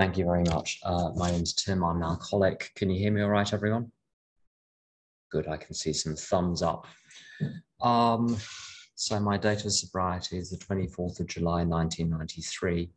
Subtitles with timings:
[0.00, 0.80] Thank you very much.
[0.82, 1.84] Uh, my name's Tim.
[1.84, 2.72] I'm an alcoholic.
[2.74, 3.92] Can you hear me all right, everyone?
[5.30, 5.46] Good.
[5.46, 6.86] I can see some thumbs up.
[7.82, 8.38] Um,
[8.94, 12.90] so my date of sobriety is the 24th of July, 1993.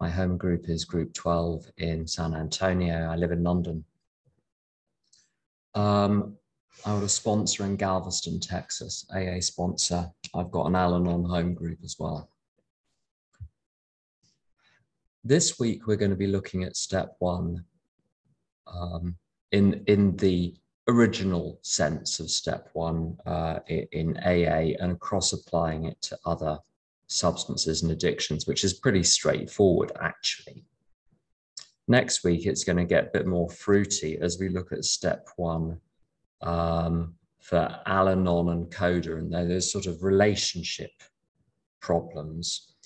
[0.00, 3.08] My home group is group 12 in San Antonio.
[3.08, 3.84] I live in London.
[5.76, 6.34] Um,
[6.84, 10.10] I was a sponsor in Galveston, Texas, AA sponsor.
[10.34, 12.28] I've got an Al-Anon home group as well.
[15.28, 17.62] This week, we're going to be looking at step one
[18.66, 19.14] um,
[19.52, 20.54] in, in the
[20.88, 26.58] original sense of step one uh, in AA and cross applying it to other
[27.08, 30.64] substances and addictions, which is pretty straightforward, actually.
[31.88, 35.28] Next week, it's going to get a bit more fruity as we look at step
[35.36, 35.78] one
[36.40, 40.92] um, for Al-Anon and Coda, and there's sort of relationship
[41.80, 42.76] problems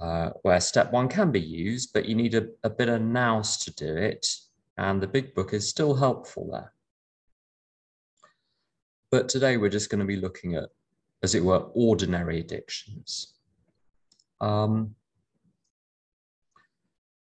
[0.00, 3.56] uh, where step one can be used, but you need a, a bit of nous
[3.58, 4.26] to do it,
[4.76, 6.72] and the big book is still helpful there.
[9.10, 10.68] But today we're just going to be looking at,
[11.22, 13.34] as it were, ordinary addictions.
[14.40, 14.94] Um,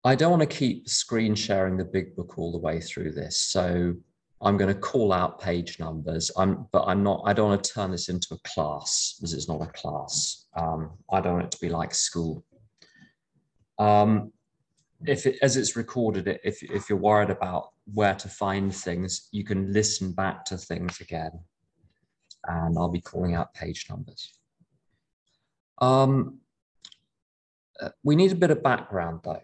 [0.03, 3.37] I don't want to keep screen sharing the big book all the way through this.
[3.37, 3.95] So
[4.41, 6.31] I'm going to call out page numbers.
[6.37, 9.49] I'm, but I'm not, I don't want to turn this into a class because it's
[9.49, 10.45] not a class.
[10.55, 12.43] Um, I don't want it to be like school.
[13.79, 14.33] Um,
[15.05, 19.45] if it, as it's recorded, if, if you're worried about where to find things, you
[19.45, 21.31] can listen back to things again.
[22.45, 24.33] And I'll be calling out page numbers.
[25.79, 26.39] Um,
[27.79, 29.41] uh, we need a bit of background though.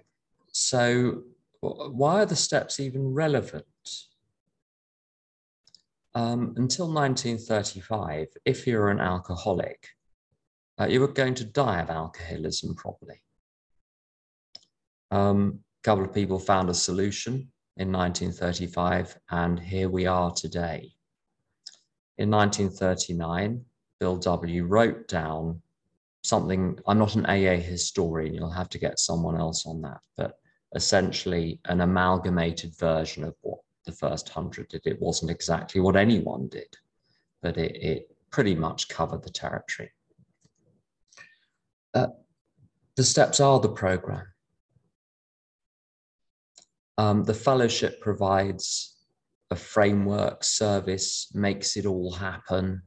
[0.51, 1.23] So
[1.61, 3.65] why are the steps even relevant?
[6.13, 9.89] Um, until 1935, if you're an alcoholic,
[10.79, 13.21] uh, you were going to die of alcoholism probably.
[15.15, 20.91] Um, a couple of people found a solution in 1935, and here we are today.
[22.17, 23.63] In 1939,
[24.01, 24.65] Bill W.
[24.65, 25.61] wrote down
[26.25, 26.77] something.
[26.85, 30.37] I'm not an AA historian, you'll have to get someone else on that, but
[30.75, 34.81] essentially an amalgamated version of what the first hundred did.
[34.83, 36.75] It wasn't exactly what anyone did,
[37.41, 39.93] but it, it pretty much covered the territory.
[41.93, 42.07] Uh,
[42.97, 44.25] the steps are the program.
[46.97, 48.95] Um, the fellowship provides
[49.51, 52.81] a framework service, makes it all happen,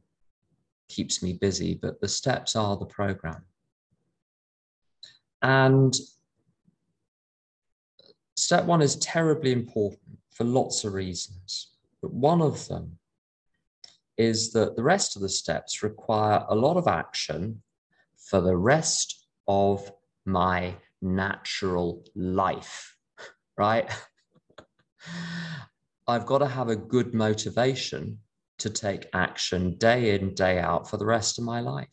[0.88, 3.44] keeps me busy, but the steps are the program.
[5.42, 5.94] And
[8.36, 11.72] step one is terribly important for lots of reasons.
[12.02, 12.98] But one of them
[14.16, 17.62] is that the rest of the steps require a lot of action
[18.16, 19.90] for the rest of
[20.26, 22.96] my natural life,
[23.58, 23.90] right?
[26.06, 28.18] I've got to have a good motivation
[28.60, 31.88] to take action day in, day out for the rest of my life.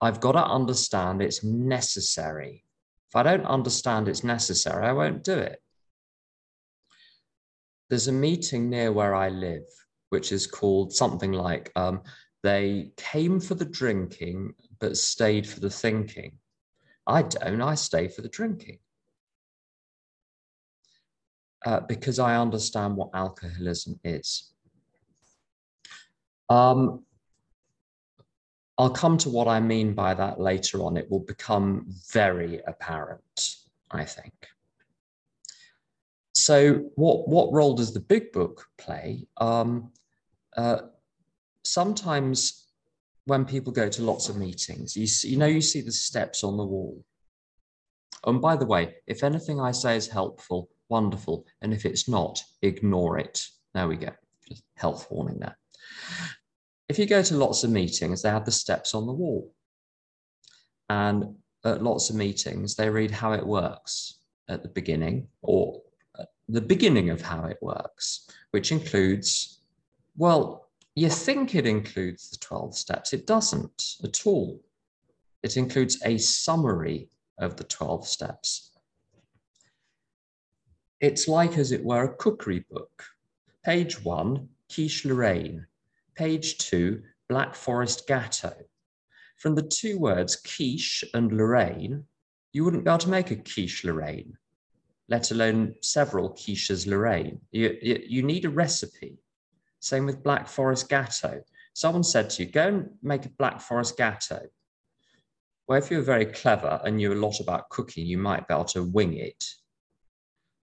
[0.00, 2.64] I've got to understand it's necessary.
[3.10, 5.60] If I don't understand it's necessary, I won't do it.
[7.88, 9.66] There's a meeting near where I live,
[10.08, 12.02] which is called something like um,
[12.42, 16.38] they came for the drinking, but stayed for the thinking.
[17.06, 18.78] I don't, I stay for the drinking.
[21.64, 24.52] Uh, because I understand what alcoholism is.
[26.48, 27.04] Um,
[28.78, 30.96] I'll come to what I mean by that later on.
[30.96, 33.56] It will become very apparent,
[33.90, 34.34] I think.
[36.34, 39.28] So what, what role does the big book play?
[39.36, 39.92] Um,
[40.56, 40.78] uh,
[41.64, 42.66] sometimes
[43.26, 46.42] when people go to lots of meetings, you, see, you know, you see the steps
[46.42, 47.04] on the wall.
[48.26, 51.46] And by the way, if anything I say is helpful, wonderful.
[51.62, 53.48] And if it's not, ignore it.
[53.74, 54.10] There we go.
[54.74, 55.56] Health warning there.
[56.88, 59.54] If you go to lots of meetings, they have the steps on the wall.
[60.90, 65.80] And at lots of meetings, they read how it works at the beginning or
[66.48, 69.60] the beginning of how it works, which includes,
[70.16, 73.14] well, you think it includes the 12 steps.
[73.14, 74.60] It doesn't at all.
[75.42, 77.08] It includes a summary
[77.38, 78.71] of the 12 steps.
[81.02, 83.04] It's like, as it were, a cookery book.
[83.62, 85.66] Page one, quiche Lorraine.
[86.14, 88.54] Page two, Black Forest Gateau.
[89.36, 92.04] From the two words quiche and Lorraine,
[92.54, 94.38] you wouldn't be able to make a quiche Lorraine
[95.12, 97.38] let alone several quiches Lorraine.
[97.50, 99.18] You, you, you need a recipe.
[99.78, 101.42] Same with Black Forest Gateau.
[101.74, 104.46] Someone said to you, go and make a Black Forest Gateau.
[105.68, 108.64] Well, if you're very clever and you're a lot about cooking, you might be able
[108.66, 109.44] to wing it.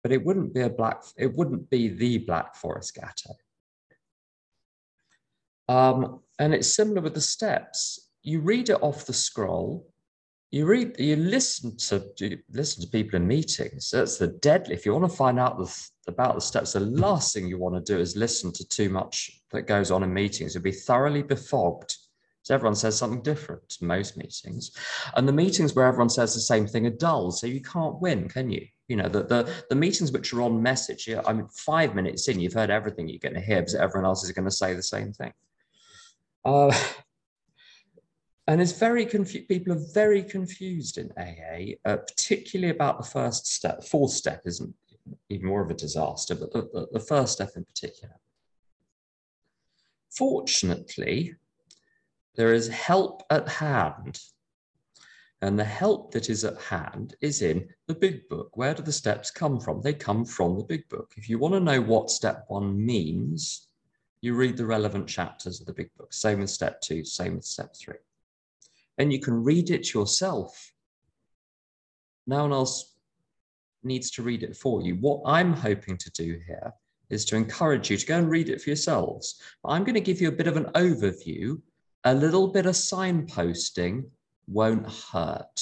[0.06, 3.34] But it wouldn't be a black, it wouldn't be the Black Forest Gateau.
[5.68, 8.12] Um, and it's similar with the steps.
[8.22, 9.84] You read it off the scroll,
[10.52, 13.90] you read, you listen to you listen to people in meetings.
[13.90, 14.76] That's the deadly.
[14.76, 17.74] If you want to find out the, about the steps, the last thing you want
[17.74, 20.54] to do is listen to too much that goes on in meetings.
[20.54, 21.96] You'll be thoroughly befogged.
[22.44, 24.70] So everyone says something different to most meetings,
[25.16, 27.32] and the meetings where everyone says the same thing are dull.
[27.32, 28.68] So you can't win, can you?
[28.88, 31.08] You know the the, the meetings which are on message.
[31.08, 34.06] Yeah, I mean, five minutes in, you've heard everything you're going to hear because everyone
[34.06, 35.32] else is going to say the same thing.
[36.44, 36.72] Uh,
[38.46, 39.48] and it's very confused.
[39.48, 43.82] People are very confused in AA, uh, particularly about the first step.
[43.82, 44.72] Fourth step isn't
[45.28, 48.14] even more of a disaster, but the, the, the first step in particular.
[50.10, 51.34] Fortunately,
[52.36, 54.20] there is help at hand.
[55.42, 58.56] And the help that is at hand is in the big book.
[58.56, 59.82] Where do the steps come from?
[59.82, 61.12] They come from the big book.
[61.16, 63.68] If you want to know what step one means,
[64.22, 66.12] you read the relevant chapters of the big book.
[66.12, 67.96] Same with step two, same with step three.
[68.98, 70.72] And you can read it yourself.
[72.26, 72.94] No one else
[73.84, 74.94] needs to read it for you.
[74.96, 76.72] What I'm hoping to do here
[77.10, 79.40] is to encourage you to go and read it for yourselves.
[79.62, 81.60] But I'm going to give you a bit of an overview.
[82.04, 84.04] A little bit of signposting
[84.48, 85.60] won't hurt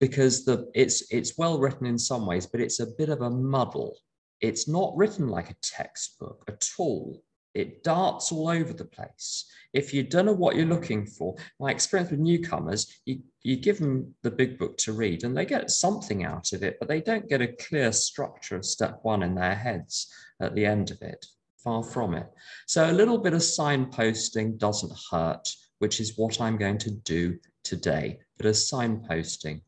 [0.00, 3.30] because the it's it's well written in some ways, but it's a bit of a
[3.30, 3.98] muddle.
[4.40, 7.22] It's not written like a textbook at all.
[7.52, 9.44] It darts all over the place.
[9.74, 13.78] If you don't know what you're looking for, my experience with newcomers, you, you give
[13.78, 17.00] them the big book to read and they get something out of it, but they
[17.00, 21.02] don't get a clear structure of step one in their heads at the end of
[21.02, 21.26] it.
[21.62, 22.26] Far from it.
[22.66, 25.46] So a little bit of signposting doesn't hurt,
[25.80, 28.20] which is what I'm going to do today.
[28.36, 29.60] but of signposting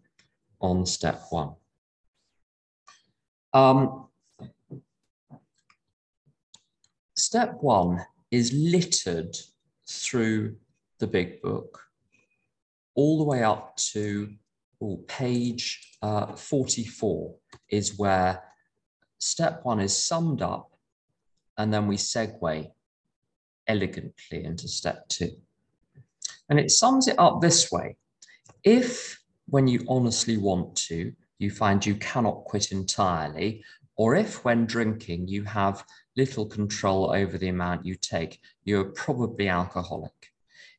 [0.60, 1.54] on step one.
[3.52, 4.06] Um,
[7.16, 9.36] step one is littered
[9.86, 10.56] through
[11.00, 11.80] the big book
[12.94, 14.32] all the way up to
[14.82, 17.34] oh, page uh, 44
[17.70, 18.42] is where
[19.18, 20.70] step one is summed up
[21.58, 22.70] and then we segue
[23.66, 25.30] elegantly into step two.
[26.52, 27.96] And it sums it up this way.
[28.62, 33.64] If when you honestly want to, you find you cannot quit entirely,
[33.96, 35.82] or if when drinking you have
[36.14, 40.12] little control over the amount you take, you are probably alcoholic.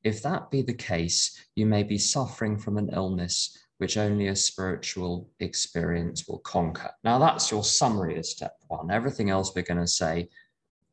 [0.03, 4.35] If that be the case, you may be suffering from an illness which only a
[4.35, 6.91] spiritual experience will conquer.
[7.03, 8.91] Now, that's your summary of step one.
[8.91, 10.29] Everything else we're going to say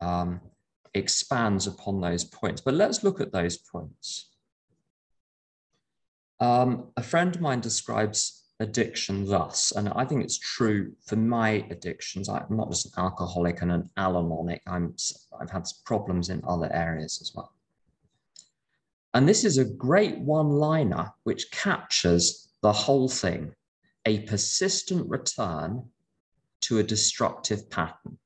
[0.01, 0.41] um,
[0.95, 2.63] expands upon those points.
[2.63, 4.30] But let's look at those points.
[6.41, 11.67] Um, a friend of mine describes addiction thus, and I think it's true for my
[11.71, 12.29] addictions.
[12.29, 14.63] I'm not just an alcoholic and an Al-Anonic.
[14.67, 14.95] I'm
[15.39, 17.53] I've had problems in other areas as well.
[19.13, 23.55] And this is a great one-liner which captures the whole thing:
[24.07, 25.85] a persistent return
[26.63, 28.19] to a destructive pattern.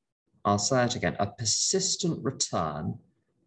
[0.45, 2.99] I'll say it again: a persistent return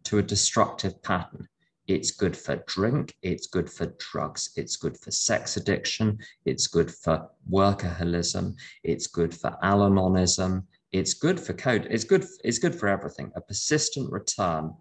[0.04, 1.48] to a destructive pattern.
[1.88, 6.94] It's good for drink, it's good for drugs, it's good for sex addiction, it's good
[6.94, 12.88] for workaholism, it's good for Al-Anonism, it's good for code, it's good, it's good for
[12.88, 13.32] everything.
[13.36, 14.74] A persistent return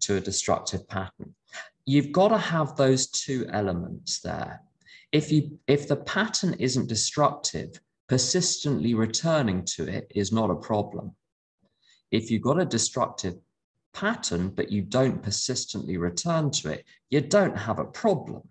[0.00, 1.34] to a destructive pattern.
[1.86, 4.62] You've got to have those two elements there.
[5.10, 11.16] If you if the pattern isn't destructive, persistently returning to it is not a problem.
[12.12, 13.34] If you've got a destructive
[13.92, 18.42] pattern, but you don't persistently return to it, you don't have a problem.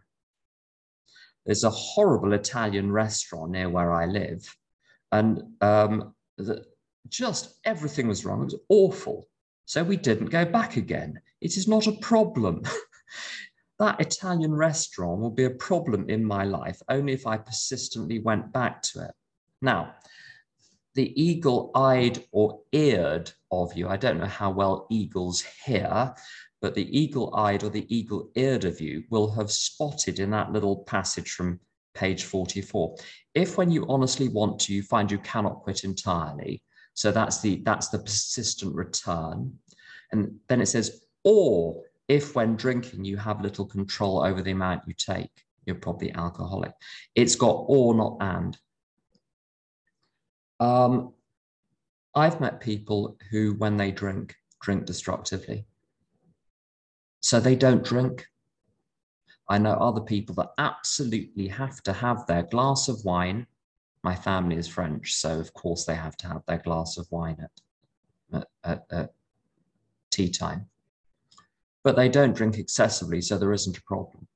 [1.45, 4.55] There's a horrible Italian restaurant near where I live,
[5.12, 6.65] and um, the,
[7.10, 8.41] just everything was wrong.
[8.41, 9.27] It was awful.
[9.65, 11.19] So we didn't go back again.
[11.39, 12.63] It is not a problem.
[13.79, 18.53] that Italian restaurant will be a problem in my life only if I persistently went
[18.53, 19.12] back to it.
[19.62, 19.95] Now,
[20.95, 26.13] the eagle eyed or eared of you, I don't know how well eagles hear,
[26.62, 30.51] but the eagle eyed or the eagle eared of you will have spotted in that
[30.51, 31.60] little passage from
[31.93, 32.95] page 44.
[33.33, 36.62] If when you honestly want to, you find you cannot quit entirely,
[36.93, 39.53] so that's the that's the persistent return.
[40.12, 44.83] And then it says, or if when drinking you have little control over the amount
[44.88, 45.31] you take,
[45.65, 46.74] you're probably alcoholic.
[47.15, 48.57] It's got or, not and.
[50.62, 51.13] Um,
[52.15, 55.65] I've met people who, when they drink, drink destructively.
[57.20, 58.25] So they don't drink.
[59.50, 63.48] I know other people that absolutely have to have their glass of wine
[64.03, 67.38] My family is French, so of course they have to have their glass of wine
[67.39, 67.51] at,
[68.34, 69.13] at, at, at
[70.10, 70.68] tea time.
[71.84, 74.27] But they don't drink excessively, so there isn't a problem.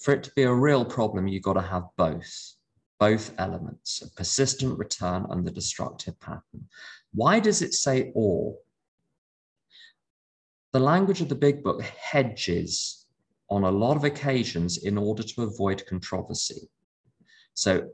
[0.00, 2.55] For it to be a real problem, you've got to have both,
[2.98, 6.68] both elements, a persistent return and the destructive pattern.
[7.14, 8.56] Why does it say or?
[10.72, 13.06] The language of the big book hedges
[13.48, 16.68] on a lot of occasions in order to avoid controversy.
[17.54, 17.88] So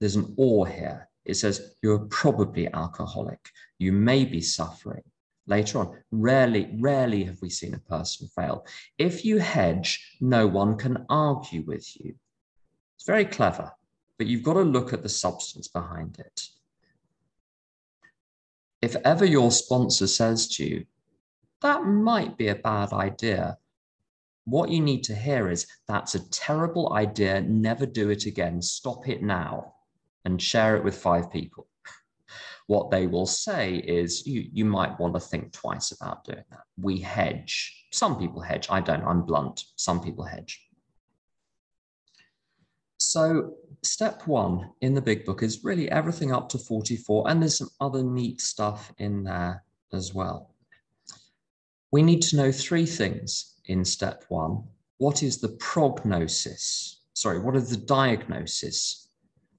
[0.00, 1.08] there's an or here.
[1.24, 3.40] It says you're probably alcoholic.
[3.78, 5.02] You may be suffering.
[5.46, 8.66] Later on, rarely, rarely have we seen a person fail.
[8.96, 12.14] If you hedge, no one can argue with you.
[12.96, 13.70] It's very clever,
[14.18, 16.48] but you've got to look at the substance behind it.
[18.80, 20.86] If ever your sponsor says to you,
[21.62, 23.58] that might be a bad idea,
[24.44, 27.40] what you need to hear is that's a terrible idea.
[27.40, 28.60] Never do it again.
[28.60, 29.74] Stop it now
[30.24, 31.66] and share it with five people.
[32.66, 36.62] What they will say is you, you might want to think twice about doing that.
[36.80, 37.88] We hedge.
[37.92, 38.68] Some people hedge.
[38.70, 39.04] I don't.
[39.04, 39.64] I'm blunt.
[39.76, 40.66] Some people hedge.
[43.14, 47.30] So step one in the big book is really everything up to 44.
[47.30, 50.50] And there's some other neat stuff in there as well.
[51.92, 54.64] We need to know three things in step one.
[54.98, 57.02] What is the prognosis?
[57.12, 59.02] Sorry, what is the diagnosis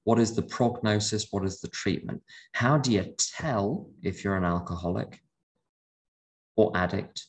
[0.03, 1.31] what is the prognosis?
[1.31, 2.21] What is the treatment?
[2.51, 5.19] How do you tell if you're an alcoholic
[6.55, 7.25] or addict?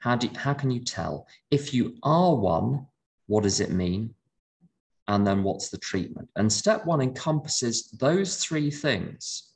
[0.00, 1.26] How, do, how can you tell?
[1.50, 2.86] If you are one,
[3.26, 4.14] what does it mean?
[5.10, 6.28] And then what's the treatment?
[6.36, 9.54] And step one encompasses those three things.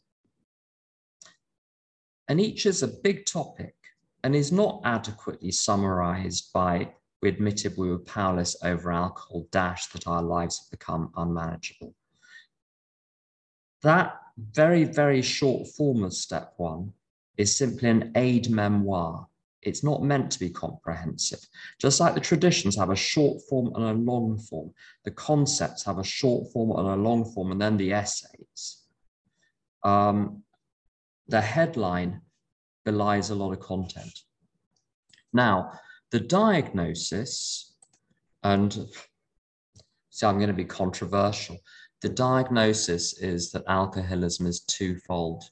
[2.26, 3.76] And each is a big topic
[4.24, 6.92] and is not adequately summarized by
[7.22, 11.94] we admitted we were powerless over alcohol, dash that our lives have become unmanageable.
[13.82, 16.92] That very, very short form of step one
[17.36, 19.28] is simply an aide memoire.
[19.64, 21.40] It's not meant to be comprehensive.
[21.80, 24.72] Just like the traditions have a short form and a long form,
[25.04, 28.82] the concepts have a short form and a long form, and then the essays.
[29.82, 30.42] Um,
[31.28, 32.20] the headline
[32.84, 34.20] belies a lot of content.
[35.32, 35.72] Now,
[36.10, 37.74] the diagnosis,
[38.42, 38.72] and
[40.10, 41.58] see, I'm going to be controversial.
[42.02, 45.44] The diagnosis is that alcoholism is twofold.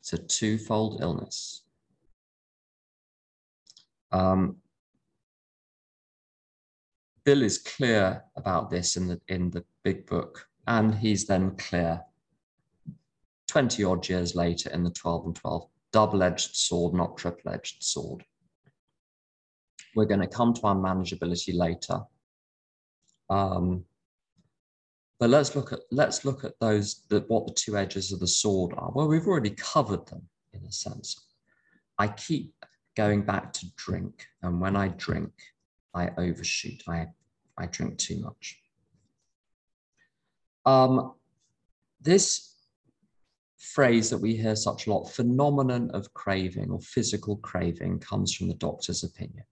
[0.00, 1.64] It's a twofold illness.
[4.12, 4.56] Um,
[7.24, 12.02] Bill is clear about this in the in the big book, and he's then clear
[13.48, 18.22] 20 odd years later in the 12 and 12, double-edged sword, not triple-edged sword.
[19.94, 22.00] We're going to come to unmanageability later.
[23.30, 23.84] Um,
[25.18, 28.26] but let's look at let's look at those the, what the two edges of the
[28.26, 28.92] sword are.
[28.94, 30.22] Well, we've already covered them
[30.52, 31.26] in a sense.
[31.98, 32.54] I keep
[32.98, 35.30] going back to drink, and when I drink,
[35.94, 36.82] I overshoot.
[36.88, 37.06] I
[37.56, 38.60] I drink too much.
[40.66, 41.14] Um,
[42.00, 42.56] this
[43.58, 48.48] phrase that we hear such a lot, phenomenon of craving or physical craving, comes from
[48.48, 49.44] the doctor's opinion.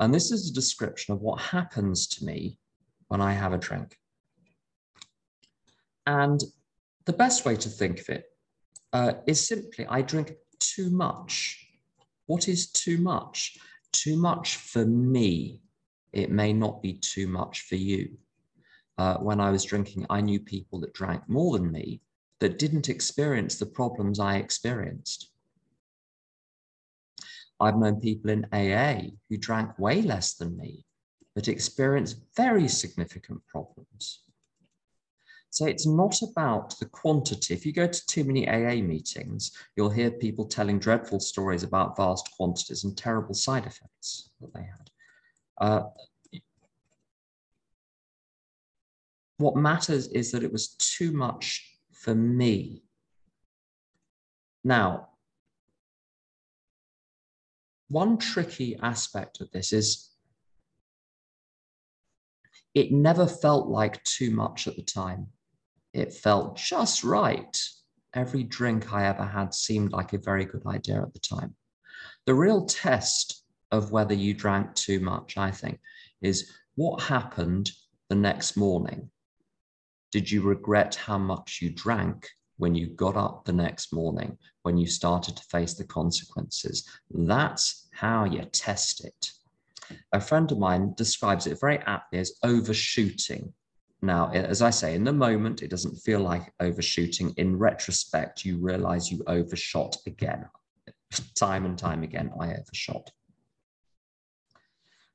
[0.00, 2.58] And this is a description of what happens to me
[3.06, 3.96] when I have a drink.
[6.06, 6.42] And
[7.04, 8.24] the best way to think of it
[8.92, 11.69] uh, is simply I drink too much.
[12.30, 13.58] What is too much?
[13.90, 15.62] Too much for me.
[16.12, 18.18] It may not be too much for you.
[18.96, 22.02] Uh, when I was drinking, I knew people that drank more than me
[22.38, 25.32] that didn't experience the problems I experienced.
[27.58, 30.84] I've known people in AA who drank way less than me,
[31.34, 34.22] but experienced very significant problems.
[35.50, 37.54] So it's not about the quantity.
[37.54, 41.96] If you go to too many AA meetings, you'll hear people telling dreadful stories about
[41.96, 44.90] vast quantities and terrible side effects that they had.
[45.60, 45.82] Uh,
[49.38, 52.84] what matters is that it was too much for me.
[54.62, 55.08] Now,
[57.88, 60.10] one tricky aspect of this is
[62.72, 65.26] it never felt like too much at the time.
[65.92, 67.58] It felt just right.
[68.14, 71.54] Every drink I ever had seemed like a very good idea at the time.
[72.26, 75.80] The real test of whether you drank too much, I think,
[76.20, 77.72] is what happened
[78.08, 79.10] the next morning.
[80.12, 84.76] Did you regret how much you drank when you got up the next morning, when
[84.76, 86.88] you started to face the consequences?
[87.10, 89.30] That's how you test it.
[90.12, 93.52] A friend of mine describes it very aptly as overshooting
[94.02, 97.34] Now, as I say, in the moment, it doesn't feel like overshooting.
[97.36, 100.46] In retrospect, you realize you overshot again.
[101.34, 103.10] Time and time again, I overshot.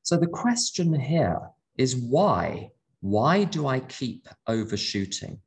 [0.04, 1.40] So the question here
[1.78, 2.70] is why?
[3.00, 5.40] Why do I keep overshooting?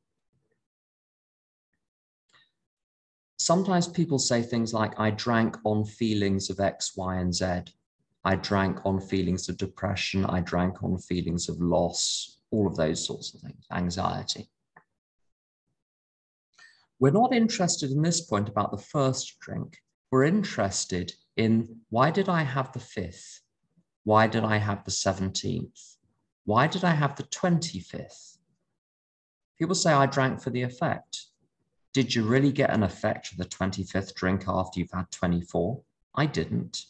[3.37, 7.61] Sometimes people say things like, I drank on feelings of X, Y, and Z.
[8.25, 10.25] I drank on feelings of depression.
[10.25, 14.49] I drank on feelings of loss, all of those sorts of things, anxiety.
[16.99, 19.77] We're not interested in this point about the first drink.
[20.11, 23.41] We're interested in why did I have the fifth?
[24.03, 25.95] Why did I have the 17th?
[26.45, 28.37] Why did I have the 25th?
[29.57, 31.25] People say I drank for the effect.
[31.93, 35.81] Did you really get an effect for the 25th drink after you've had 24?
[36.15, 36.85] I didn't.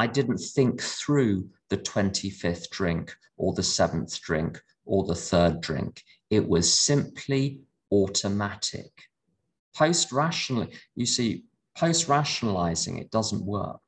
[0.00, 6.02] I didn't think through the 25th drink or the seventh drink or the third drink.
[6.30, 7.60] It was simply
[7.92, 8.90] automatic.
[9.76, 11.44] Post rationally, you see,
[11.76, 13.82] post rationalizing, it doesn't work,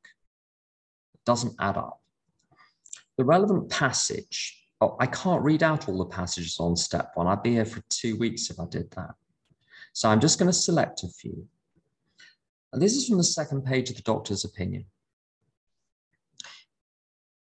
[1.15, 1.99] it doesn't add up.
[3.17, 7.25] The relevant passage, oh, I can't read out all the passages on step one.
[7.25, 9.15] I'd be here for two weeks if I did that.
[9.93, 11.47] So I'm just going to select a few.
[12.71, 14.85] And this is from the second page of the doctor's opinion.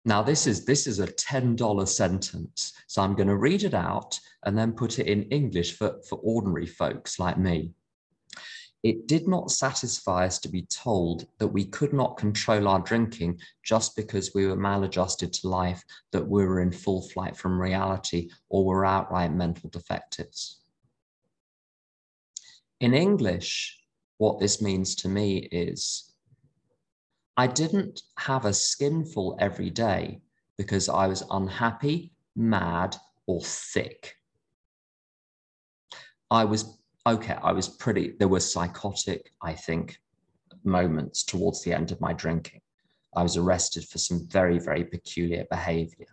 [0.04, 2.72] Now this is this is a $10 sentence.
[2.88, 6.18] So I'm going to read it out and then put it in English for, for
[6.22, 7.72] ordinary folks like me.
[8.82, 13.38] It did not satisfy us to be told that we could not control our drinking
[13.62, 18.30] just because we were maladjusted to life, that we were in full flight from reality,
[18.48, 20.62] or were outright mental defectives.
[22.80, 23.78] In English,
[24.18, 26.11] what this means to me is
[27.36, 30.20] I didn't have a skinful every day
[30.58, 32.96] because I was unhappy, mad,
[33.26, 34.16] or thick.
[36.30, 39.98] I was okay, I was pretty, there were psychotic, I think,
[40.64, 42.60] moments towards the end of my drinking.
[43.14, 46.06] I was arrested for some very, very peculiar behavior.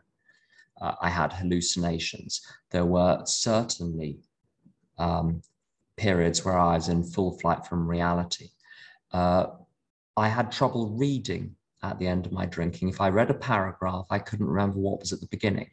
[0.81, 2.41] Uh, I had hallucinations.
[2.71, 4.19] There were certainly
[4.97, 5.41] um,
[5.97, 8.49] periods where I was in full flight from reality.
[9.11, 9.47] Uh,
[10.19, 12.89] I had trouble reading at the end of my drinking.
[12.89, 15.71] If I read a paragraph, I couldn't remember what was at the beginning.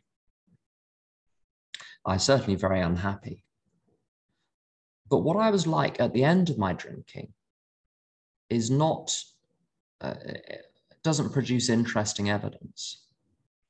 [2.04, 3.44] I was certainly very unhappy.
[5.10, 7.32] But what I was like at the end of my drinking
[8.48, 9.16] is not,
[10.00, 10.14] uh,
[11.02, 13.04] doesn't produce interesting evidence.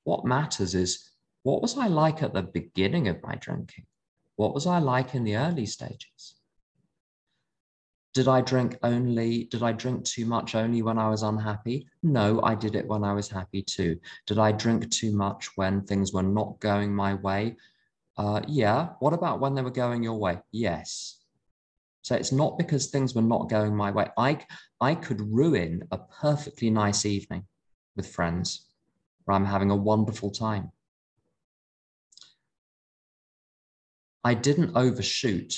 [0.04, 1.10] What matters is
[1.42, 3.86] what was I like at the beginning of my drinking?
[4.36, 6.36] What was I like in the early stages?
[8.16, 11.86] Did I drink only, did I drink too much only when I was unhappy?
[12.02, 14.00] No, I did it when I was happy too.
[14.26, 17.56] Did I drink too much when things were not going my way?
[18.16, 18.88] Uh, yeah.
[19.00, 20.38] What about when they were going your way?
[20.50, 21.18] Yes.
[22.00, 24.06] So it's not because things were not going my way.
[24.16, 24.38] I,
[24.80, 27.44] I could ruin a perfectly nice evening
[27.96, 28.64] with friends
[29.26, 30.72] where I'm having a wonderful time.
[34.24, 35.54] I didn't overshoot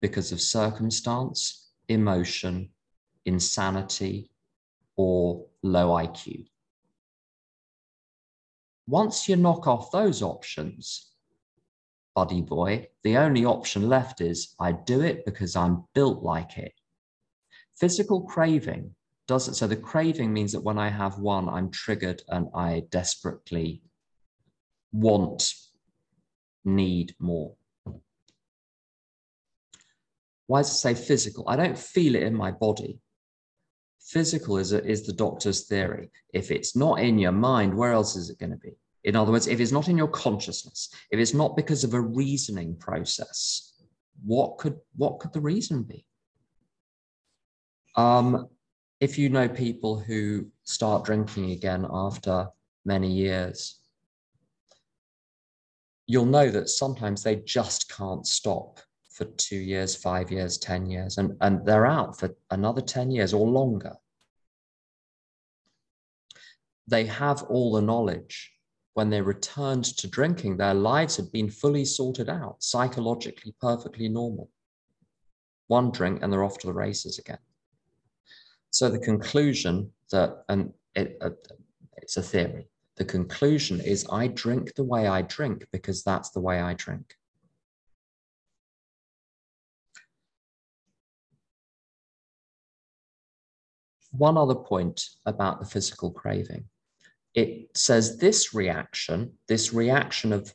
[0.00, 2.70] because of circumstance emotion,
[3.24, 4.30] insanity,
[4.96, 6.46] or low IQ.
[8.86, 11.12] Once you knock off those options,
[12.14, 16.72] buddy boy, the only option left is I do it because I'm built like it.
[17.78, 18.94] Physical craving
[19.28, 23.82] doesn't, so the craving means that when I have one, I'm triggered and I desperately
[24.90, 25.52] want,
[26.64, 27.57] need more.
[30.48, 31.44] Why does it say physical?
[31.46, 32.98] I don't feel it in my body.
[34.00, 36.10] Physical is, a, is the doctor's theory.
[36.32, 38.72] If it's not in your mind, where else is it going to be?
[39.04, 42.00] In other words, if it's not in your consciousness, if it's not because of a
[42.00, 43.74] reasoning process,
[44.24, 46.06] what could what could the reason be?
[47.94, 48.48] Um,
[49.00, 52.48] if you know people who start drinking again after
[52.86, 53.80] many years,
[56.06, 58.80] you'll know that sometimes they just can't stop
[59.18, 63.34] for two years, five years, 10 years, and, and they're out for another 10 years
[63.34, 63.94] or longer.
[66.86, 68.52] They have all the knowledge.
[68.94, 74.50] When they returned to drinking, their lives had been fully sorted out, psychologically perfectly normal.
[75.66, 77.38] One drink and they're off to the races again.
[78.70, 81.30] So the conclusion that, and it, uh,
[81.96, 86.40] it's a theory, the conclusion is I drink the way I drink because that's the
[86.40, 87.17] way I drink.
[94.10, 96.64] One other point about the physical craving.
[97.34, 100.52] it says this reaction, this reaction of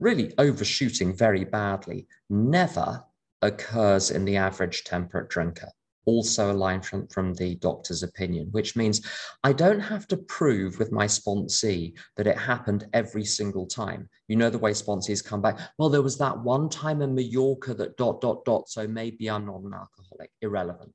[0.00, 3.04] really overshooting very badly, never
[3.42, 5.68] occurs in the average temperate drinker.
[6.04, 9.04] Also, a line from, from the doctor's opinion, which means
[9.42, 14.08] I don't have to prove with my sponsee that it happened every single time.
[14.28, 15.58] You know the way sponsees come back.
[15.78, 18.68] Well, there was that one time in Mallorca that dot dot dot.
[18.68, 20.30] So maybe I'm not an alcoholic.
[20.42, 20.94] Irrelevant.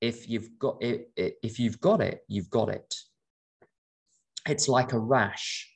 [0.00, 2.94] If you've got it, if you've got it, you've got it.
[4.48, 5.70] It's like a rash.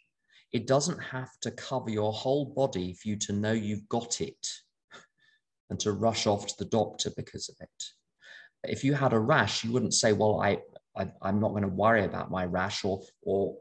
[0.53, 4.49] It doesn't have to cover your whole body for you to know you've got it
[5.71, 8.71] and to rush off to the doctor because of it.
[8.71, 10.61] If you had a rash, you wouldn't say, well, I,
[10.97, 13.57] I, am not going to worry about my rash or, or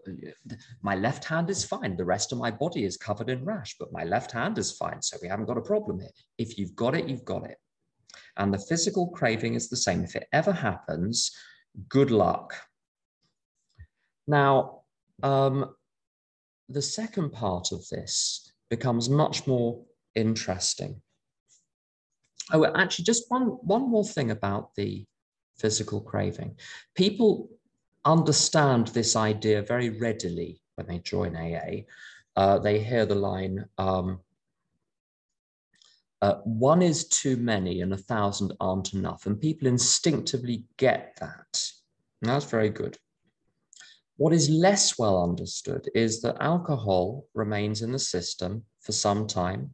[0.82, 1.97] my left hand is fine.
[1.97, 5.02] The rest of my body is covered in rash, but my left hand is fine.
[5.02, 6.12] So we haven't got a problem here.
[6.38, 7.58] If you've got it, you've got it.
[8.37, 10.03] And the physical craving is the same.
[10.03, 11.31] If it ever happens,
[11.89, 12.55] good luck.
[14.27, 14.81] Now,
[15.21, 15.75] um,
[16.69, 19.83] the second part of this becomes much more
[20.15, 21.01] interesting.
[22.51, 25.05] Oh, actually, just one, one more thing about the
[25.57, 26.57] physical craving.
[26.95, 27.49] People
[28.05, 31.83] understand this idea very readily when they join AA.
[32.35, 34.19] Uh, they hear the line, um,
[36.23, 39.25] uh, one is too many and a thousand aren't enough.
[39.25, 41.62] And people instinctively get that.
[42.21, 42.97] And that's very good.
[44.15, 49.71] What is less well understood is that alcohol remains in the system for some time.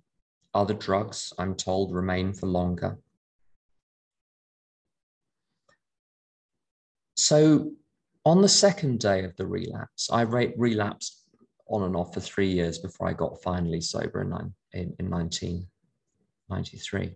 [0.56, 2.98] Other drugs, I'm told, remain for longer.
[7.16, 7.74] So
[8.26, 11.28] on the second day of the relapse, I relapsed
[11.68, 15.08] on and off for three years before I got finally sober in, in, in
[16.50, 17.16] 1993.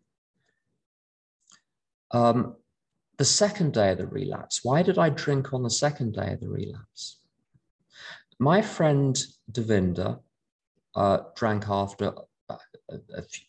[2.11, 2.55] Um,
[3.17, 4.61] the second day of the relapse.
[4.63, 7.19] Why did I drink on the second day of the relapse?
[8.39, 9.17] My friend
[9.51, 10.19] Devinder
[10.95, 12.13] uh, drank after
[12.49, 12.53] a,
[12.89, 13.45] a, a few,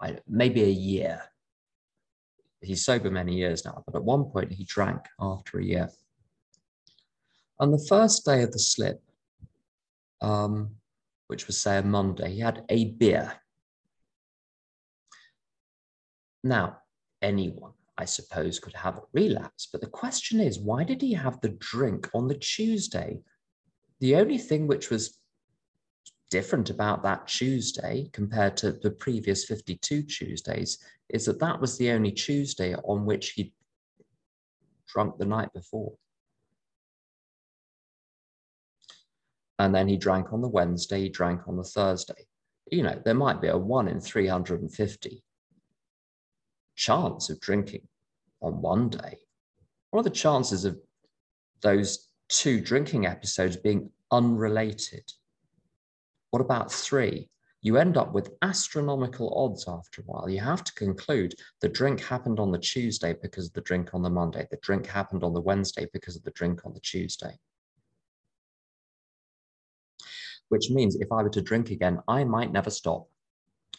[0.00, 1.22] I, maybe a year.
[2.60, 5.90] He's sober many years now, but at one point he drank after a year.
[7.60, 9.02] On the first day of the slip,
[10.20, 10.76] um,
[11.28, 13.32] which was say a Monday, he had a beer.
[16.42, 16.78] Now,
[17.20, 19.68] anyone I suppose, could have a relapse.
[19.70, 23.18] But the question is, why did he have the drink on the Tuesday?
[23.98, 25.18] The only thing which was
[26.30, 31.90] different about that Tuesday compared to the previous 52 Tuesdays is that that was the
[31.90, 33.52] only Tuesday on which he
[34.86, 35.94] drunk the night before.
[39.58, 42.28] And then he drank on the Wednesday, he drank on the Thursday.
[42.70, 45.24] You know, there might be a one in 350
[46.78, 47.82] chance of drinking
[48.40, 49.18] on one day?
[49.90, 50.78] What are the chances of
[51.60, 55.12] those two drinking episodes being unrelated?
[56.30, 57.28] What about three?
[57.60, 60.30] You end up with astronomical odds after a while.
[60.30, 64.02] You have to conclude the drink happened on the Tuesday because of the drink on
[64.02, 64.46] the Monday.
[64.48, 67.36] The drink happened on the Wednesday because of the drink on the Tuesday.
[70.50, 73.08] Which means if I were to drink again, I might never stop.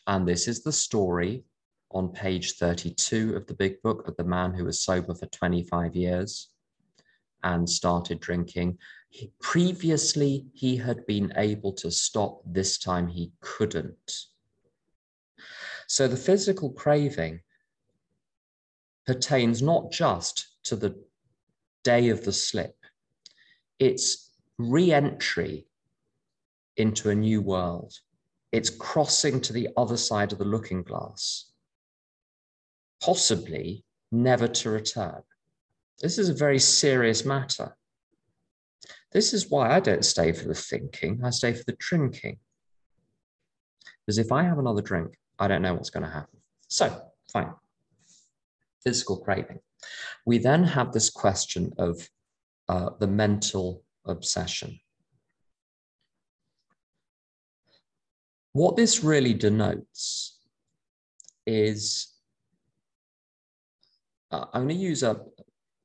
[0.05, 1.45] And this is the story
[1.91, 5.95] on page 32 of the big book of the man who was sober for 25
[5.95, 6.49] years
[7.43, 8.77] and started drinking.
[9.41, 14.25] Previously, he had been able to stop, this time he couldn't.
[15.87, 17.41] So the physical craving
[19.07, 20.95] pertains not just to the
[21.83, 22.75] day of the slip,
[23.79, 25.65] it's re entry
[26.77, 27.93] into a new world.
[28.51, 31.48] It's crossing to the other side of the looking glass
[33.01, 35.21] possibly never to return.
[36.01, 37.75] This is a very serious matter.
[39.11, 42.37] This is why I don't stay for the thinking, I stay for the drinking.
[44.05, 46.39] Because if I have another drink, I don't know what's going to happen.
[46.67, 47.53] So, fine.
[48.83, 49.59] Physical craving.
[50.25, 52.07] We then have this question of
[52.67, 54.79] uh, the mental obsession.
[58.53, 60.39] What this really denotes
[61.45, 62.13] is
[64.31, 65.19] uh, I'm going to use a,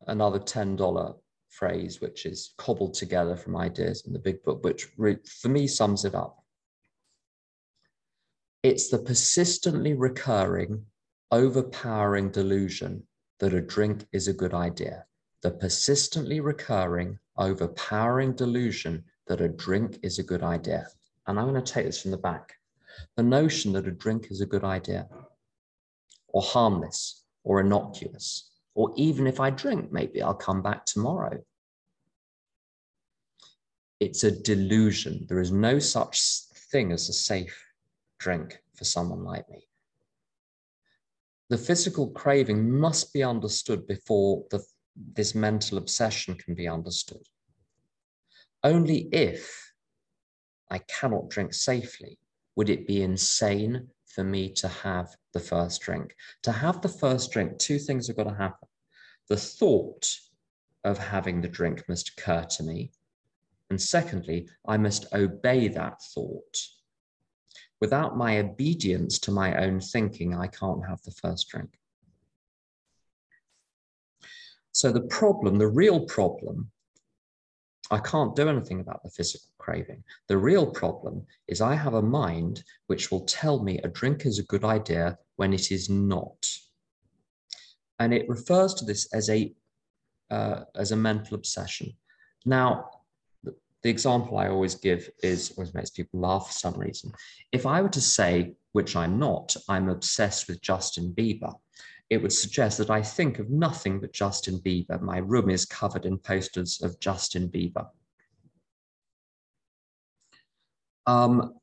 [0.06, 1.16] another $10
[1.48, 4.88] phrase, which is cobbled together from ideas in the big book, which
[5.24, 6.42] for me sums it up.
[8.62, 10.84] It's the persistently recurring,
[11.30, 13.06] overpowering delusion
[13.40, 15.04] that a drink is a good idea.
[15.42, 20.88] The persistently recurring, overpowering delusion that a drink is a good idea.
[21.26, 22.54] And I'm going to take this from the back.
[23.16, 25.08] The notion that a drink is a good idea
[26.28, 28.50] or harmless or innocuous.
[28.74, 31.38] Or even if I drink, maybe I'll come back tomorrow.
[34.00, 35.24] it's a delusion.
[35.28, 36.20] There is no such
[36.72, 37.64] thing as a safe
[38.18, 39.66] drink for someone like me.
[41.48, 44.62] The physical craving must be understood before the,
[44.96, 47.22] this mental obsession can be understood.
[48.62, 49.72] Only if
[50.70, 52.18] I cannot drink safely
[52.56, 56.14] would it be insane for me to have the first drink.
[56.44, 58.68] To have the first drink, two things have got to happen.
[59.28, 60.08] The thought
[60.84, 62.92] of having the drink must occur to me.
[63.70, 66.58] And secondly, I must obey that thought.
[67.80, 71.70] Without my obedience to my own thinking, I can't have the first drink.
[74.72, 76.70] So the problem, the real problem,
[77.90, 80.02] I can't do anything about the physical craving.
[80.28, 84.38] The real problem is I have a mind which will tell me a drink is
[84.38, 86.46] a good idea when it is not.
[87.98, 89.54] And it refers to this as a
[90.30, 91.92] uh, as a mental obsession.
[92.46, 92.88] Now,
[93.44, 97.12] the, the example I always give is always makes people laugh for some reason.
[97.52, 101.54] If I were to say, which I'm not, I'm obsessed with Justin Bieber,
[102.14, 105.00] it would suggest that I think of nothing but Justin Bieber.
[105.00, 107.86] My room is covered in posters of Justin Bieber.
[111.06, 111.54] Um,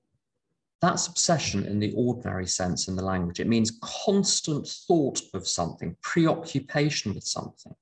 [0.81, 3.39] that's obsession in the ordinary sense in the language.
[3.39, 7.75] It means constant thought of something, preoccupation with something.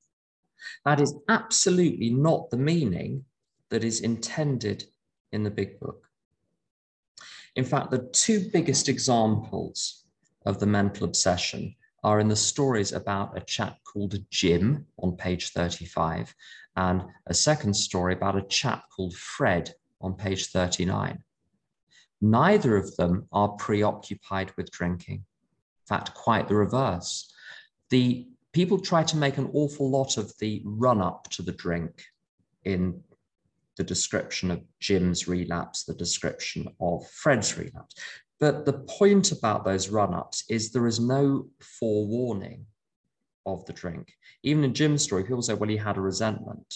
[0.85, 3.25] That is absolutely not the meaning
[3.69, 4.85] that is intended
[5.31, 6.05] in the big book.
[7.55, 10.05] In fact, the two biggest examples
[10.45, 15.51] of the mental obsession are in the stories about a chap called Jim on page
[15.51, 16.33] 35
[16.75, 21.21] and a second story about a chap called Fred on page 39.
[22.21, 25.15] Neither of them are preoccupied with drinking.
[25.15, 27.33] In fact, quite the reverse.
[27.89, 32.03] The people try to make an awful lot of the run up to the drink
[32.65, 33.01] in
[33.77, 37.95] the description of Jim's relapse, the description of Fred's relapse.
[38.39, 42.65] But the point about those run ups is there is no forewarning
[43.45, 44.13] of the drink.
[44.43, 46.73] Even in Jim's story, people say, well, he had a resentment.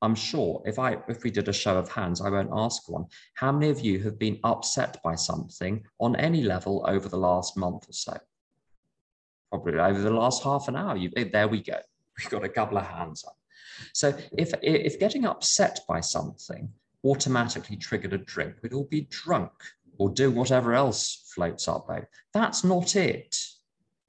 [0.00, 3.06] I'm sure if I if we did a show of hands, I won't ask one.
[3.34, 7.56] How many of you have been upset by something on any level over the last
[7.56, 8.16] month or so?
[9.50, 10.96] Probably over the last half an hour.
[10.96, 11.78] You eh, there we go.
[12.18, 13.36] We've got a couple of hands up.
[13.92, 16.68] So if if getting upset by something
[17.04, 19.52] automatically triggered a drink, we'd all be drunk
[19.98, 22.06] or do whatever else floats our boat.
[22.32, 23.36] That's not it.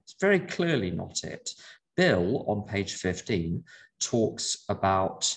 [0.04, 1.50] It's very clearly not it.
[1.98, 3.64] Bill on page 15
[4.00, 5.36] talks about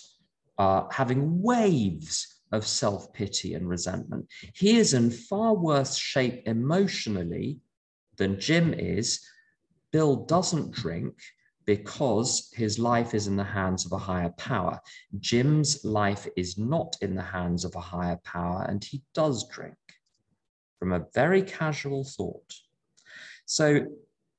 [0.59, 4.27] uh, having waves of self pity and resentment.
[4.55, 7.61] He is in far worse shape emotionally
[8.17, 9.27] than Jim is.
[9.91, 11.15] Bill doesn't drink
[11.65, 14.81] because his life is in the hands of a higher power.
[15.21, 19.77] Jim's life is not in the hands of a higher power, and he does drink
[20.83, 22.53] from a very casual thought.
[23.47, 23.87] So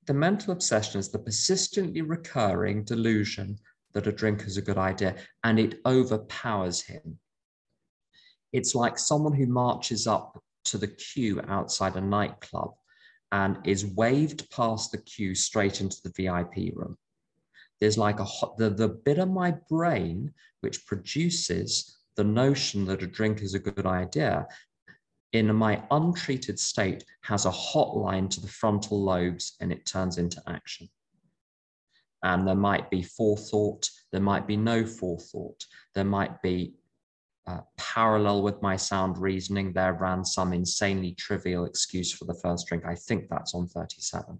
[0.07, 3.59] the mental obsession is the persistently recurring delusion
[3.93, 7.17] that a drink is a good idea and it overpowers him.
[8.51, 12.73] It's like someone who marches up to the queue outside a nightclub
[13.31, 16.97] and is waved past the queue straight into the VIP room.
[17.79, 18.27] There's like a
[18.57, 23.59] the, the bit of my brain which produces the notion that a drink is a
[23.59, 24.45] good idea
[25.33, 30.41] in my untreated state has a hotline to the frontal lobes and it turns into
[30.47, 30.87] action.
[32.23, 35.65] And there might be forethought, there might be no forethought,
[35.95, 36.75] there might be
[37.47, 42.67] uh, parallel with my sound reasoning, there ran some insanely trivial excuse for the first
[42.67, 42.85] drink.
[42.85, 44.39] I think that's on 37.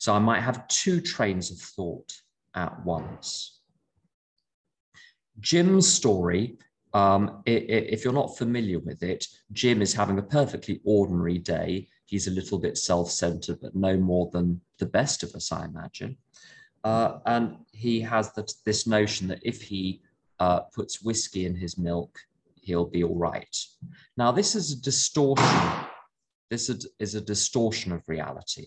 [0.00, 2.12] So I might have two trains of thought
[2.54, 3.60] at once.
[5.40, 6.58] Jim's story
[6.94, 11.38] um, it, it, if you're not familiar with it, Jim is having a perfectly ordinary
[11.38, 11.88] day.
[12.06, 15.64] He's a little bit self centered, but no more than the best of us, I
[15.64, 16.16] imagine.
[16.84, 20.02] Uh, and he has the, this notion that if he
[20.40, 22.18] uh, puts whiskey in his milk,
[22.60, 23.56] he'll be all right.
[24.16, 25.60] Now, this is a distortion.
[26.50, 28.66] This is a distortion of reality.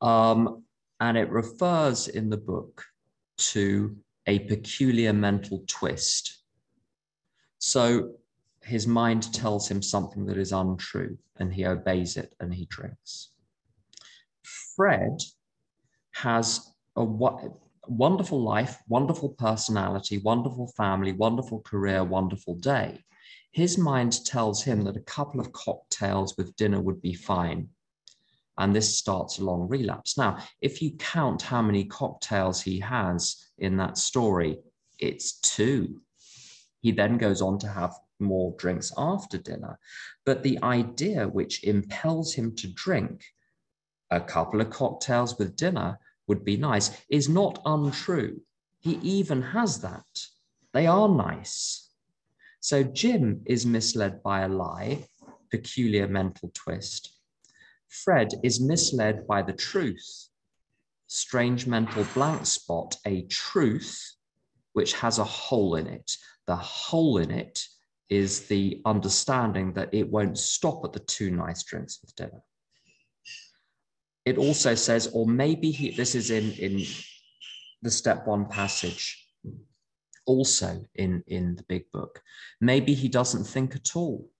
[0.00, 0.64] Um,
[1.00, 2.84] and it refers in the book
[3.36, 6.38] to a peculiar mental twist.
[7.58, 8.12] So
[8.62, 13.30] his mind tells him something that is untrue and he obeys it and he drinks.
[14.42, 15.20] Fred
[16.12, 17.04] has a
[17.86, 23.04] wonderful life, wonderful personality, wonderful family, wonderful career, wonderful day.
[23.52, 27.68] His mind tells him that a couple of cocktails with dinner would be fine
[28.58, 30.16] and this starts a long relapse.
[30.16, 34.58] Now, if you count how many cocktails he has in that story,
[34.98, 36.00] it's two.
[36.80, 39.78] He then goes on to have more drinks after dinner.
[40.24, 43.24] But the idea which impels him to drink
[44.10, 48.40] a couple of cocktails with dinner would be nice is not untrue.
[48.80, 50.04] He even has that.
[50.72, 51.90] They are nice.
[52.60, 55.04] So Jim is misled by a lie,
[55.50, 57.13] peculiar mental twist.
[58.02, 60.28] Fred is misled by the truth,
[61.06, 64.16] strange mental blank spot, a truth
[64.72, 66.16] which has a hole in it.
[66.46, 67.64] The hole in it
[68.10, 72.42] is the understanding that it won't stop at the two nice drinks with dinner.
[74.24, 76.84] It also says, or maybe he, this is in, in
[77.82, 79.24] the step one passage,
[80.26, 82.22] also in, in the big book,
[82.60, 84.30] maybe he doesn't think at all.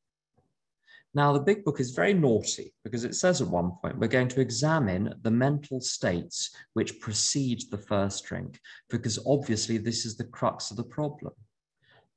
[1.15, 4.29] Now, the big book is very naughty because it says at one point, we're going
[4.29, 8.59] to examine the mental states which precede the first drink,
[8.91, 11.33] because obviously this is the crux of the problem.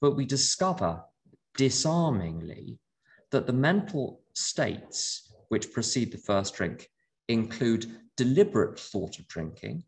[0.01, 1.03] But we discover
[1.55, 2.79] disarmingly
[3.31, 6.89] that the mental states which precede the first drink
[7.27, 9.83] include deliberate thought of drinking,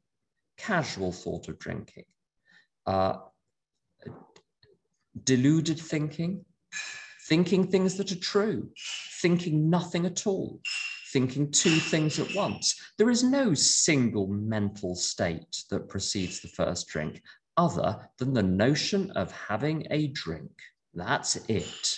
[0.58, 2.06] casual thought of drinking,
[2.86, 3.18] uh,
[5.24, 6.46] deluded thinking,
[7.30, 8.68] thinking things that are true,
[9.22, 10.60] thinking nothing at all,
[11.14, 12.76] thinking two things at once.
[12.98, 17.22] There is no single mental state that precedes the first drink
[17.56, 20.50] other than the notion of having a drink.
[20.96, 21.98] That's it,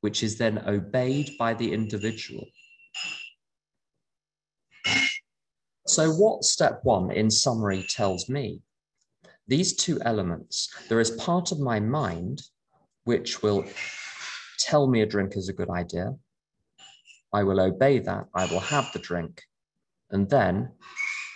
[0.00, 2.44] which is then obeyed by the individual.
[5.86, 8.62] So, what step one in summary tells me?
[9.46, 12.42] These two elements, there is part of my mind
[13.04, 13.64] which will
[14.60, 16.14] tell me a drink is a good idea.
[17.32, 18.26] I will obey that.
[18.34, 19.42] I will have the drink.
[20.10, 20.72] And then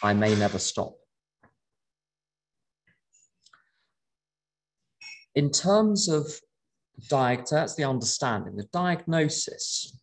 [0.02, 0.94] I may never stop.
[5.34, 6.26] In terms of
[7.08, 9.98] diag- that's the understanding, the diagnosis.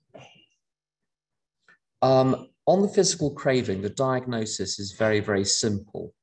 [2.01, 6.13] Um, on the physical craving, the diagnosis is very, very simple.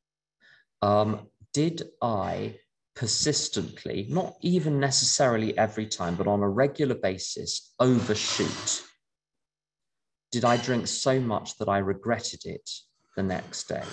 [0.83, 2.57] Um, did I
[2.99, 8.83] persistently, not even necessarily every time, but on a regular basis, overshoot?
[10.33, 12.69] Did I drink so much that I regretted it
[13.17, 13.85] the next day?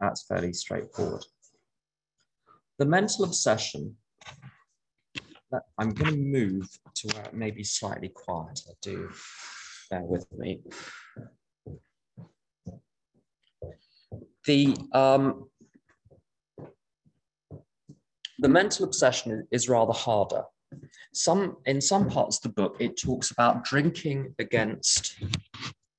[0.00, 1.24] That's fairly straightforward.
[2.78, 3.96] The mental obsession
[5.78, 8.70] I'm going to move to where it may be slightly quieter.
[8.80, 9.10] Do
[9.90, 10.60] bear with me.
[14.44, 15.48] The um,
[18.38, 20.44] the mental obsession is rather harder.
[21.12, 25.22] Some in some parts of the book, it talks about drinking against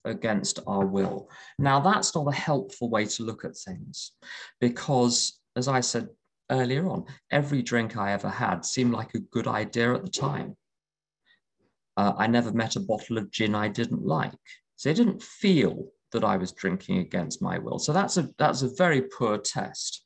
[0.06, 1.30] against our will.
[1.58, 4.14] Now, that's not a helpful way to look at things
[4.62, 6.10] because, as I said
[6.50, 7.06] earlier on.
[7.32, 10.56] Every drink I ever had seemed like a good idea at the time.
[11.98, 14.34] Uh, I never met a bottle of gin I didn't like.
[14.76, 17.78] So I didn't feel that I was drinking against my will.
[17.78, 20.06] So that's a, that's a very poor test.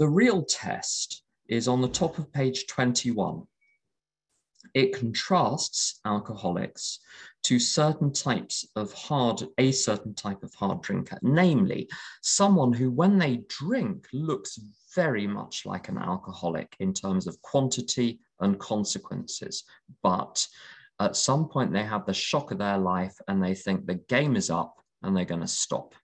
[0.00, 3.42] The real test is on the top of page 21.
[4.72, 7.00] It contrasts alcoholics
[7.42, 11.86] to certain types of hard, a certain type of hard drinker, namely
[12.22, 14.58] someone who, when they drink, looks
[14.94, 19.64] very much like an alcoholic in terms of quantity and consequences.
[20.02, 20.48] But
[20.98, 24.34] at some point, they have the shock of their life and they think the game
[24.34, 25.94] is up and they're going to stop.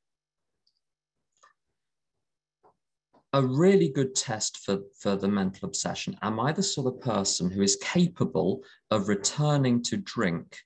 [3.36, 6.16] A really good test for, for the mental obsession.
[6.22, 10.58] Am I the sort of person who is capable of returning to drink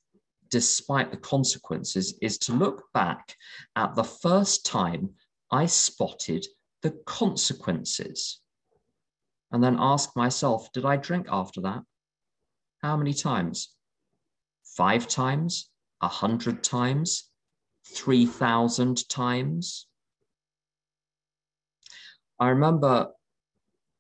[0.51, 2.17] despite the consequences?
[2.23, 3.35] Is to look back
[3.75, 5.11] at the first time
[5.51, 6.47] I spotted
[6.83, 8.41] the consequences
[9.51, 11.83] and then ask myself, did I drink after that?
[12.83, 13.75] How many times?
[14.77, 15.69] Five times?
[16.03, 17.31] A hundred times?
[17.97, 19.89] 3,000 times?
[22.41, 23.09] I remember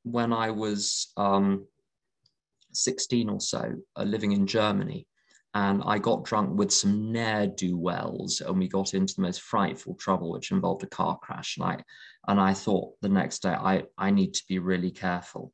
[0.04, 1.66] when I was um,
[2.72, 5.06] 16 or so, uh, living in Germany,
[5.52, 9.42] and I got drunk with some ne'er do wells, and we got into the most
[9.42, 11.58] frightful trouble, which involved a car crash.
[11.58, 11.84] And I,
[12.28, 15.52] and I thought the next day, I, I need to be really careful.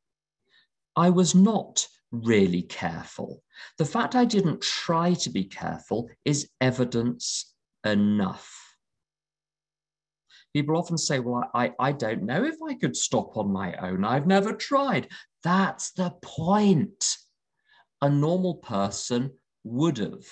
[0.95, 3.43] I was not really careful.
[3.77, 8.66] The fact I didn't try to be careful is evidence enough.
[10.57, 14.03] People often say, Well, I, I don't know if I could stop on my own.
[14.03, 15.07] I've never tried.
[15.43, 17.17] That's the point.
[18.01, 19.33] A normal person
[19.63, 20.25] would have.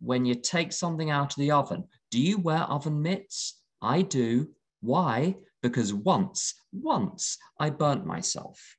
[0.00, 3.62] When you take something out of the oven, do you wear oven mitts?
[3.80, 4.48] I do.
[4.80, 5.36] Why?
[5.62, 8.76] Because once, once I burnt myself.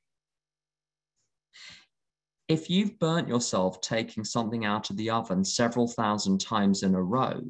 [2.46, 7.02] if you've burnt yourself taking something out of the oven several thousand times in a
[7.02, 7.40] row,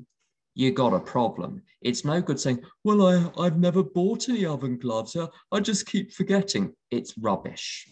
[0.56, 1.62] you got a problem.
[1.82, 5.14] It's no good saying, well, I, I've never bought any oven gloves.
[5.14, 6.72] I, I just keep forgetting.
[6.90, 7.86] It's rubbish.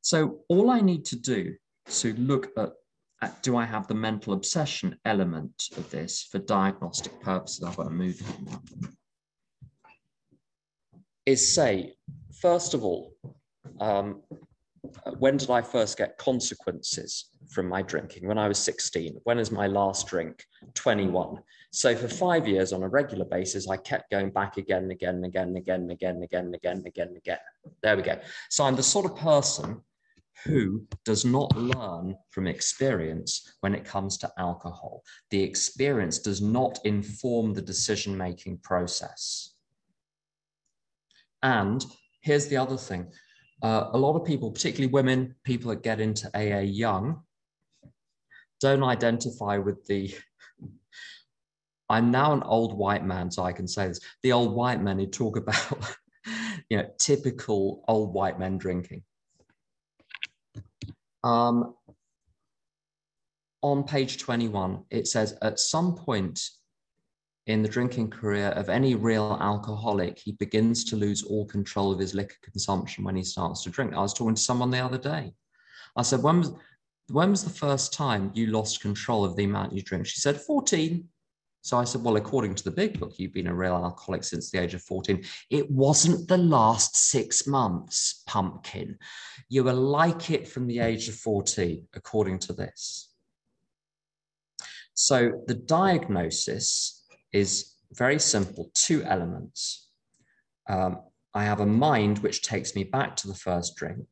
[0.00, 1.54] So all I need to do
[1.90, 2.72] to look at,
[3.22, 7.84] at do I have the mental obsession element of this for diagnostic purposes, I've got
[7.84, 8.20] to move
[11.24, 11.94] is say,
[12.40, 13.12] first of all,
[13.80, 14.22] um,
[15.04, 18.26] Uh, when did I first get consequences from my drinking?
[18.26, 19.18] When I was 16.
[19.24, 20.44] When is my last drink?
[20.74, 21.38] 21.
[21.70, 25.16] So for five years on a regular basis, I kept going back again and again
[25.16, 27.38] and again and again and again and again and again and again again.
[27.82, 28.18] There we go.
[28.50, 29.82] So I'm the sort of person
[30.44, 35.02] who does not learn from experience when it comes to alcohol.
[35.30, 39.54] The experience does not inform the decision making process.
[41.42, 41.84] And
[42.20, 43.10] here's the other thing
[43.62, 47.22] uh, a lot of people, particularly women, people that get into AA young,
[48.60, 50.14] don't identify with the.
[51.90, 54.00] I'm now an old white man, so I can say this.
[54.22, 55.96] The old white men who talk about,
[56.68, 59.02] you know, typical old white men drinking.
[61.24, 61.74] Um,
[63.62, 66.40] on page 21, it says, at some point
[67.48, 71.98] in the drinking career of any real alcoholic, he begins to lose all control of
[71.98, 73.94] his liquor consumption when he starts to drink.
[73.94, 75.32] I was talking to someone the other day.
[75.96, 76.52] I said, when was,
[77.08, 80.06] when was the first time you lost control of the amount you drink?
[80.06, 81.08] She said, 14.
[81.62, 84.50] So I said, well, according to the big book, you've been a real alcoholic since
[84.50, 85.24] the age of 14.
[85.48, 88.98] It wasn't the last six months, pumpkin.
[89.48, 93.10] You were like it from the age of 14, according to this.
[94.92, 96.97] So the diagnosis
[97.32, 99.90] is very simple, two elements.
[100.68, 101.00] Um,
[101.34, 104.06] I have a mind which takes me back to the first drink,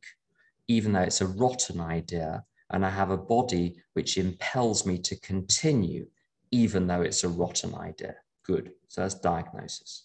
[0.67, 5.19] even though it's a rotten idea, and I have a body which impels me to
[5.19, 6.07] continue,
[6.51, 8.15] even though it's a rotten idea.
[8.43, 8.71] Good.
[8.87, 10.03] So that's diagnosis.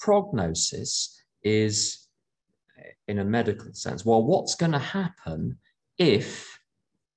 [0.00, 2.08] Prognosis is,
[3.06, 5.58] in a medical sense, well, what's going to happen
[5.98, 6.58] if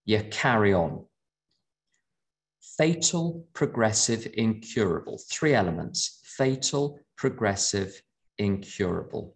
[0.06, 1.06] you carry on?
[2.78, 5.20] Fatal, progressive, incurable.
[5.30, 8.02] Three elements, fatal, progressive,
[8.38, 9.36] incurable.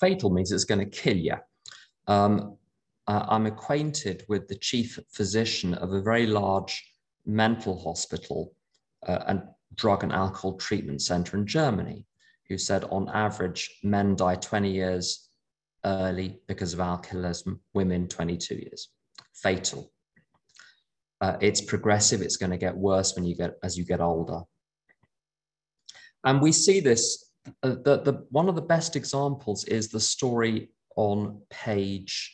[0.00, 1.36] Fatal means it's going to kill you.
[2.06, 2.56] Um,
[3.08, 6.84] I'm acquainted with the chief physician of a very large
[7.24, 8.52] mental hospital
[9.06, 9.42] uh, and
[9.76, 12.04] drug and alcohol treatment center in Germany,
[12.48, 15.28] who said on average, men die 20 years
[15.84, 18.88] early because of alcoholism, women 22 years.
[19.34, 19.92] Fatal.
[21.20, 22.22] Uh, it's progressive.
[22.22, 24.42] It's going to get worse when you get as you get older.
[26.24, 27.30] And we see this.
[27.62, 32.32] Uh, the, the one of the best examples is the story on page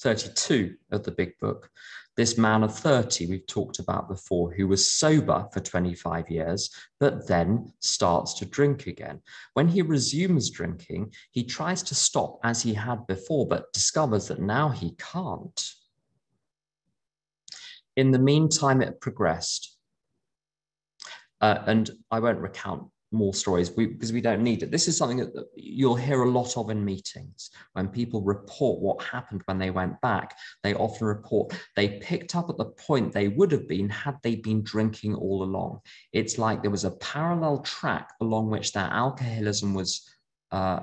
[0.00, 1.70] 32 of the big book.
[2.16, 7.26] This man of 30 we've talked about before, who was sober for 25 years, but
[7.26, 9.22] then starts to drink again.
[9.54, 14.40] When he resumes drinking, he tries to stop as he had before, but discovers that
[14.40, 15.72] now he can't.
[18.00, 19.76] In the meantime, it progressed.
[21.42, 24.70] Uh, and I won't recount more stories we, because we don't need it.
[24.70, 27.50] This is something that you'll hear a lot of in meetings.
[27.74, 32.48] When people report what happened when they went back, they often report they picked up
[32.48, 35.80] at the point they would have been had they been drinking all along.
[36.14, 40.08] It's like there was a parallel track along which their alcoholism was
[40.52, 40.80] uh,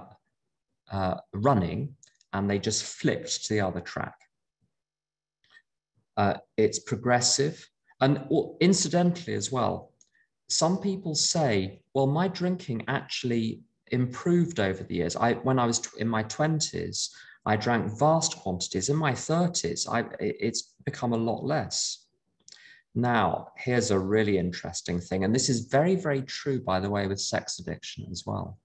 [0.92, 1.96] uh, running,
[2.34, 4.27] and they just flipped to the other track.
[6.18, 7.70] Uh, it's progressive.
[8.02, 8.28] And
[8.60, 9.94] incidentally, as well,
[10.50, 13.62] some people say, well, my drinking actually
[13.92, 15.16] improved over the years.
[15.16, 17.10] I, when I was in my 20s,
[17.46, 18.90] I drank vast quantities.
[18.90, 22.06] In my 30s, I, it's become a lot less.
[22.94, 27.06] Now, here's a really interesting thing, and this is very, very true, by the way,
[27.08, 28.58] with sex addiction as well.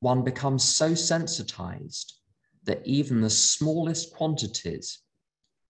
[0.00, 2.14] One becomes so sensitized
[2.64, 5.00] that even the smallest quantities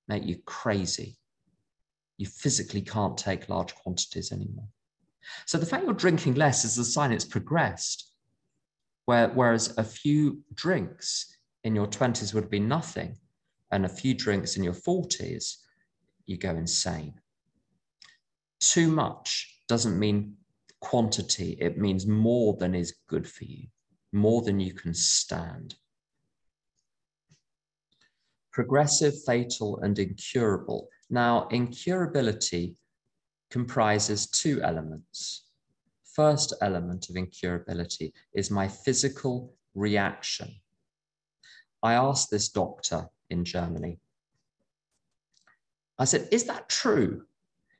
[0.08, 1.16] make you crazy.
[2.18, 4.68] You physically can't take large quantities anymore.
[5.44, 8.10] So the fact you're drinking less is a sign it's progressed.
[9.06, 13.16] Where, whereas a few drinks in your 20s would be nothing,
[13.70, 15.56] and a few drinks in your 40s,
[16.26, 17.14] you go insane.
[18.60, 20.34] Too much doesn't mean
[20.80, 23.66] quantity, it means more than is good for you,
[24.12, 25.74] more than you can stand
[28.56, 30.88] progressive, fatal, and incurable.
[31.10, 32.74] Now, incurability
[33.50, 35.44] comprises two elements.
[36.14, 40.54] First element of incurability is my physical reaction.
[41.82, 44.00] I asked this doctor in Germany,
[45.98, 47.24] I said, Is that true?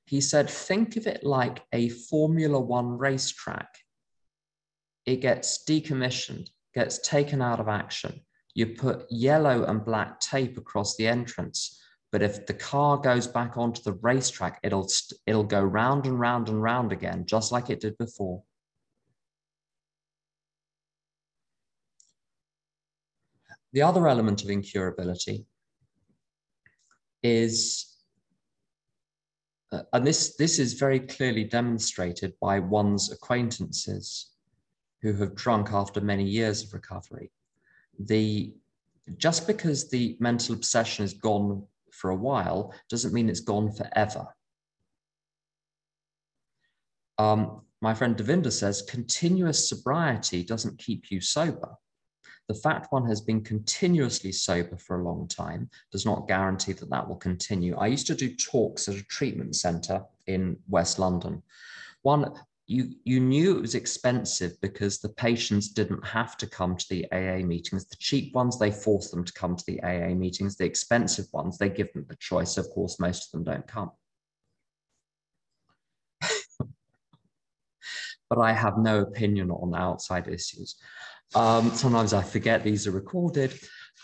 [0.05, 3.79] He said, Think of it like a Formula One racetrack.
[5.07, 8.26] It gets decommissioned, gets taken out of action.
[8.57, 11.78] You put yellow and black tape across the entrance.
[12.11, 14.88] But if the car goes back onto the racetrack, it'll,
[15.26, 18.42] it'll go round and round and round again, just like it did before.
[23.74, 25.44] The other element of incurability
[27.22, 27.92] is
[29.70, 34.30] uh, and this, this is very clearly demonstrated by one's acquaintances
[35.02, 37.30] who have drunk after many years of recovery.
[37.99, 38.55] The,
[39.16, 44.26] just because the mental obsession is gone for a while doesn't mean it's gone forever.
[47.18, 51.76] Um, my friend Devinder says continuous sobriety doesn't keep you sober.
[52.49, 56.90] The fact one has been continuously sober for a long time does not guarantee that
[56.90, 57.76] that will continue.
[57.76, 61.42] I used to do talks at a treatment center in West London.
[62.03, 62.32] One,
[62.67, 67.07] you, you knew it was expensive because the patients didn't have to come to the
[67.12, 67.87] AA meetings.
[67.87, 70.57] The cheap ones, they force them to come to the AA meetings.
[70.57, 72.57] The expensive ones, they give them the choice.
[72.57, 73.93] Of course, most of them don't come.
[78.29, 80.75] but I have no opinion on outside issues.
[81.37, 83.57] Um, sometimes I forget these are recorded.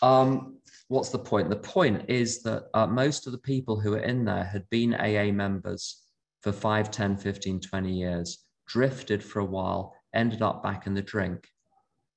[0.03, 1.51] Um, what's the point?
[1.51, 4.95] The point is that uh, most of the people who are in there had been
[4.95, 6.01] AA members
[6.43, 11.03] for 5, 10, 15, 20 years, drifted for a while, ended up back in the
[11.03, 11.47] drink.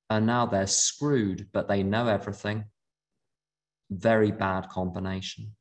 [0.08, 2.64] And now they're screwed, but they know everything.
[3.90, 5.54] Very bad combination.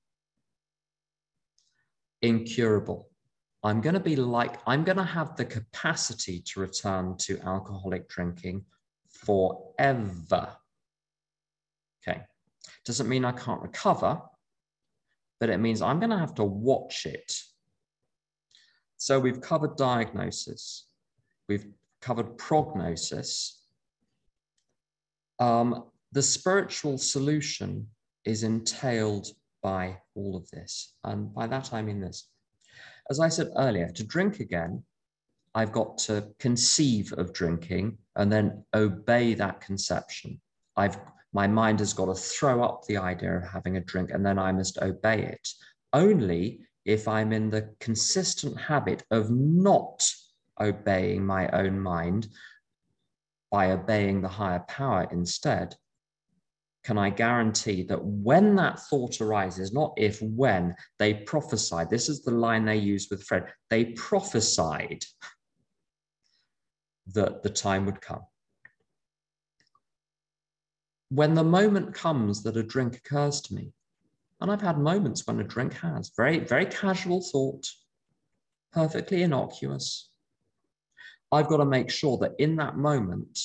[2.21, 3.09] Incurable.
[3.63, 8.07] I'm going to be like, I'm going to have the capacity to return to alcoholic
[8.07, 8.63] drinking
[9.09, 10.49] forever.
[12.07, 12.21] Okay.
[12.85, 14.21] Doesn't mean I can't recover,
[15.39, 17.35] but it means I'm going to have to watch it.
[18.97, 20.84] So we've covered diagnosis,
[21.47, 21.67] we've
[22.01, 23.61] covered prognosis.
[25.39, 27.87] Um, the spiritual solution
[28.25, 29.27] is entailed
[29.61, 30.93] by all of this.
[31.03, 32.27] And by that, I mean this.
[33.09, 34.83] As I said earlier, to drink again
[35.55, 40.39] I've got to conceive of drinking and then obey that conception.
[40.75, 40.99] I've
[41.31, 44.39] my mind has got to throw up the idea of having a drink and then
[44.39, 45.47] I must obey it.
[45.91, 50.09] Only if I'm in the consistent habit of not
[50.59, 52.27] obeying my own mind
[53.51, 55.75] by obeying the higher power instead,
[56.83, 62.23] can I guarantee that when that thought arises, not if, when, they prophesied, this is
[62.23, 65.03] the line they used with Fred, they prophesied
[67.13, 68.21] that the time would come.
[71.09, 73.73] When the moment comes that a drink occurs to me,
[74.41, 77.65] and I've had moments when a drink has, very, very casual thought,
[78.73, 80.11] perfectly innocuous.
[81.35, 83.39] I've got to make sure that in that moment,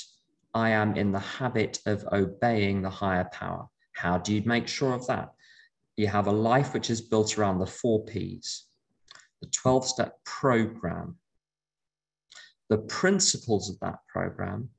[0.54, 3.66] I am in the habit of obeying the higher power.
[3.92, 5.30] How do you make sure of that?
[5.96, 8.66] You have a life which is built around the four P's,
[9.40, 11.16] the 12 step program
[12.70, 14.70] the principles of that program,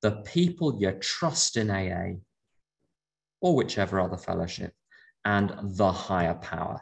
[0.00, 2.16] the people you trust in AA,
[3.42, 4.72] or whichever other fellowship,
[5.26, 6.80] and the higher power.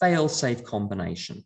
[0.00, 1.44] Fail safe combination.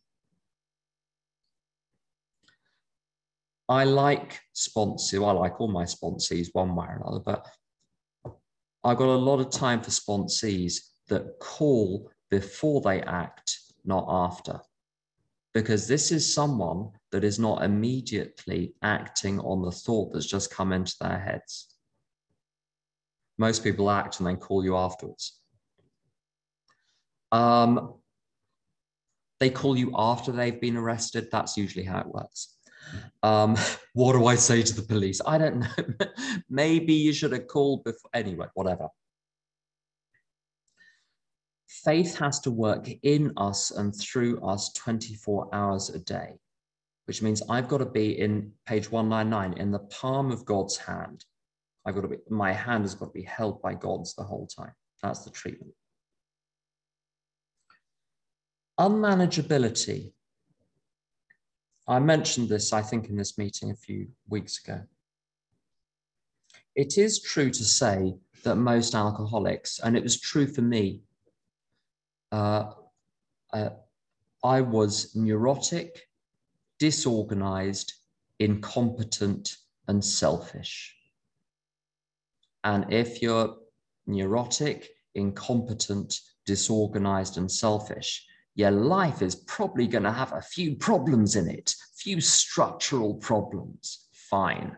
[3.71, 7.47] I like sponsors, I like all my sponsees one way or another, but
[8.85, 14.61] I've got a lot of time for sponsees that call before they act, not after
[15.53, 20.73] because this is someone that is not immediately acting on the thought that's just come
[20.73, 21.75] into their heads.
[23.39, 25.41] Most people act and then call you afterwards.
[27.33, 27.95] Um,
[29.41, 31.29] they call you after they've been arrested.
[31.33, 32.57] That's usually how it works.
[33.23, 33.57] Um,
[33.95, 35.21] what do I say to the police?
[35.27, 36.07] I don't know.
[36.49, 38.11] Maybe you should have called before.
[38.15, 38.89] Anyway, whatever
[41.71, 46.35] faith has to work in us and through us 24 hours a day,
[47.07, 51.25] which means I've got to be in page 199 in the palm of God's hand.
[51.87, 54.47] I've got to be, my hand has got to be held by God's the whole
[54.47, 54.73] time.
[55.03, 55.73] That's the treatment.
[58.79, 60.13] Unmanageability.
[61.91, 64.81] I mentioned this, I think, in this meeting a few weeks ago.
[66.77, 68.15] It is true to say
[68.45, 71.03] that most alcoholics, and it was true for me
[72.31, 72.71] uh,
[73.53, 73.71] uh,
[74.45, 76.09] I was neurotic,
[76.79, 77.93] disorganized,
[78.39, 79.57] incompetent,
[79.89, 80.95] and selfish.
[82.63, 83.57] And if you're
[84.07, 91.37] neurotic, incompetent, disorganized, and selfish, your life is probably going to have a few problems
[91.37, 94.09] in it, few structural problems.
[94.13, 94.77] Fine.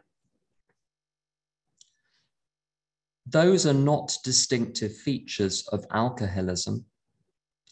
[3.27, 6.85] Those are not distinctive features of alcoholism.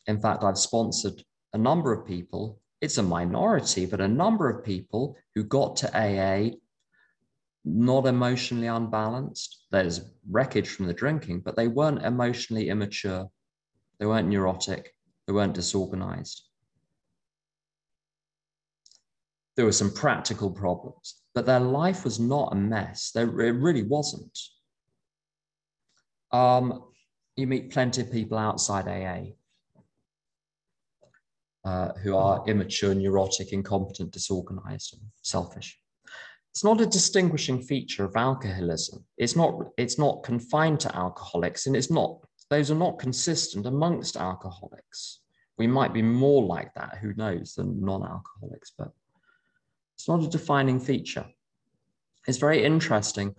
[0.06, 1.22] In fact, I've sponsored
[1.52, 5.90] a number of people, it's a minority, but a number of people who got to
[5.94, 6.56] AA
[7.64, 9.66] not emotionally unbalanced.
[9.70, 13.28] There's wreckage from the drinking, but they weren't emotionally immature.
[13.98, 14.94] They weren't neurotic.
[15.30, 16.42] They weren't disorganized.
[19.54, 23.12] There were some practical problems, but their life was not a mess.
[23.12, 24.36] There, it really wasn't.
[26.32, 26.82] Um,
[27.36, 29.36] you meet plenty of people outside AA
[31.64, 35.78] uh, who are immature, neurotic, incompetent, disorganized, and selfish.
[36.50, 39.04] It's not a distinguishing feature of alcoholism.
[39.16, 42.18] It's not, it's not confined to alcoholics, and it's not,
[42.48, 45.19] those are not consistent amongst alcoholics.
[45.60, 48.92] We might be more like that, who knows, than non-alcoholics, but
[49.94, 51.26] it's not a defining feature.
[52.26, 53.34] It's very interesting.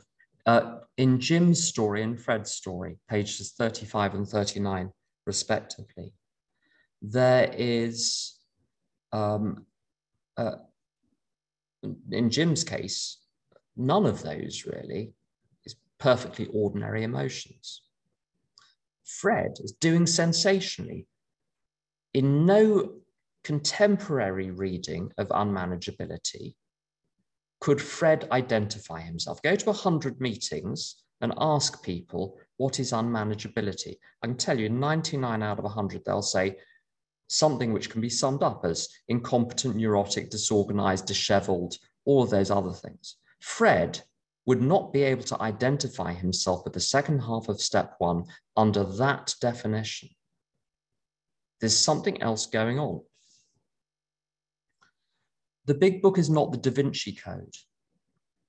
[0.45, 4.91] Uh, in Jim's story and Fred's story, pages 35 and 39,
[5.26, 6.13] respectively,
[7.01, 8.38] there is,
[9.11, 9.65] um,
[10.38, 10.57] uh,
[12.11, 13.17] in Jim's case,
[13.76, 15.15] none of those really
[15.65, 17.82] is perfectly ordinary emotions.
[19.03, 21.07] Fred is doing sensationally.
[22.14, 22.95] In no
[23.43, 26.55] contemporary reading of unmanageability
[27.59, 29.41] could Fred identify himself.
[29.41, 33.95] Go to 100 meetings and ask people what is unmanageability.
[34.22, 36.57] I can tell you 99 out of 100, they'll say
[37.28, 42.74] something which can be summed up as incompetent, neurotic, disorganized, disheveled, all of those other
[42.74, 43.16] things.
[43.39, 44.01] Fred
[44.45, 48.26] would not be able to identify himself with the second half of step one
[48.57, 50.09] under that definition.
[51.62, 53.01] There's something else going on.
[55.66, 57.55] The big book is not the Da Vinci Code.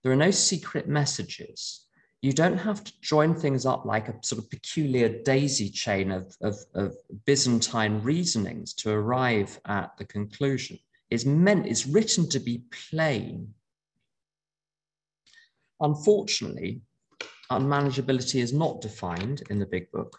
[0.02, 1.82] There are no secret messages
[2.22, 6.36] you don't have to join things up like a sort of peculiar daisy chain of,
[6.40, 6.94] of, of
[7.26, 10.78] Byzantine reasonings to arrive at the conclusion.
[11.10, 13.52] It's meant, it's written to be plain.
[15.80, 16.82] Unfortunately,
[17.50, 20.16] unmanageability is not defined in the big book.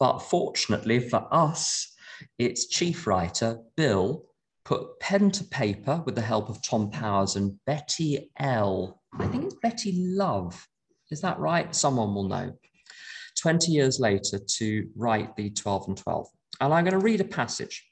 [0.00, 1.91] But fortunately for us,
[2.38, 4.24] its chief writer, Bill,
[4.64, 9.00] put pen to paper with the help of Tom Powers and Betty L.
[9.18, 10.68] I think it's Betty Love
[11.12, 11.72] is that right?
[11.74, 12.52] Someone will know.
[13.40, 16.26] 20 years later to write the 12 and 12.
[16.60, 17.86] And I'm going to read a passage.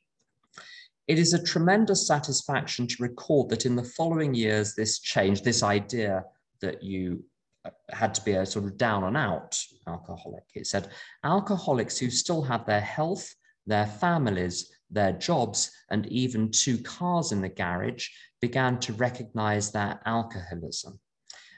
[1.07, 5.62] It is a tremendous satisfaction to record that in the following years, this change, this
[5.62, 6.24] idea
[6.62, 7.22] that you
[7.64, 10.45] uh, had to be a sort of down and out alcoholic.
[10.55, 10.89] It said
[11.24, 13.35] alcoholics who still have their health,
[13.67, 18.09] their families, their jobs, and even two cars in the garage
[18.41, 20.99] began to recognize their alcoholism.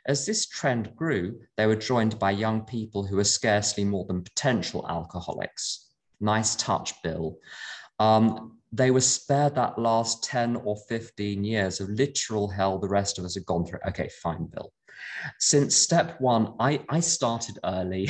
[0.06, 4.22] As this trend grew, they were joined by young people who were scarcely more than
[4.22, 5.90] potential alcoholics.
[6.20, 7.38] Nice touch, Bill.
[8.00, 13.18] Um, they were spared that last 10 or 15 years of literal hell the rest
[13.18, 13.78] of us had gone through.
[13.88, 14.72] Okay, fine, Bill.
[15.38, 18.08] Since step one, I, I started early.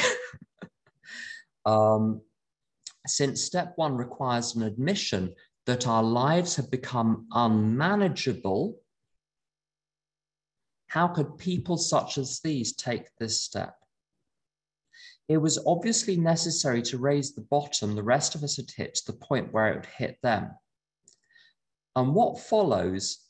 [1.67, 2.23] um,
[3.07, 5.35] since step one requires an admission
[5.67, 8.83] that our lives have become unmanageable
[10.93, 13.77] how could people such as these take this step?
[15.27, 19.07] It was obviously necessary to raise the bottom the rest of us had hit to
[19.07, 20.51] the point where it would hit them.
[21.97, 23.21] And what follows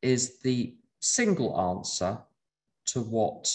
[0.00, 2.18] is the single answer
[2.90, 3.52] to what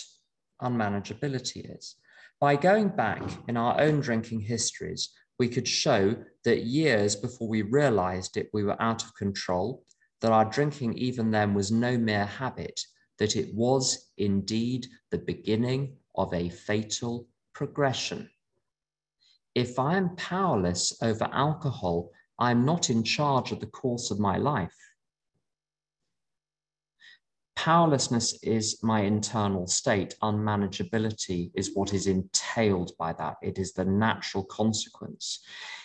[0.61, 1.95] unmanageability is.
[2.41, 6.15] By going back in our own drinking histories, we could show
[6.45, 9.83] that years before we realized it, we were out of control,
[10.21, 12.79] that our drinking even then was no mere habit,
[13.19, 18.29] that it was indeed the beginning of a fatal progression.
[19.55, 22.09] If I am powerless over alcohol,
[22.39, 24.75] I am not in charge of the course of my life.
[27.55, 30.15] Powerlessness is my internal state.
[30.21, 33.37] Unmanageability is what is entailed by that.
[33.41, 35.39] It is the natural consequence.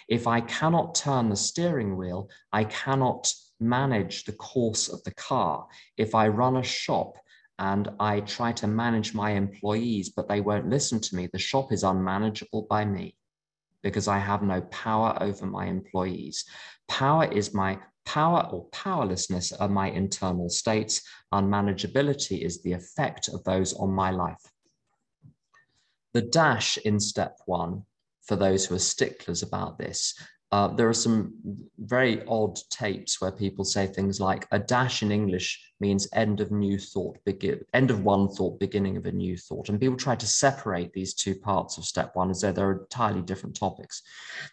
[0.08, 5.66] If I cannot turn the steering wheel, I cannot manage the course of the car.
[5.96, 7.16] If I run a shop
[7.58, 11.72] and I try to manage my employees, but they won't listen to me, the shop
[11.72, 13.16] is unmanageable by me
[13.82, 16.44] because I have no power over my employees.
[16.88, 21.02] Power is my power or powerlessness are my internal states.
[21.32, 24.40] Unmanageability is the effect of those on my life.
[26.14, 27.84] The dash in step one,
[28.22, 30.14] for those who are sticklers about this,
[30.50, 31.34] uh, there are some
[31.78, 36.50] very odd tapes where people say things like a dash in English means end of
[36.50, 39.68] new thought, begin, end of one thought, beginning of a new thought.
[39.68, 43.20] And people try to separate these two parts of step one as though they're entirely
[43.20, 44.02] different topics.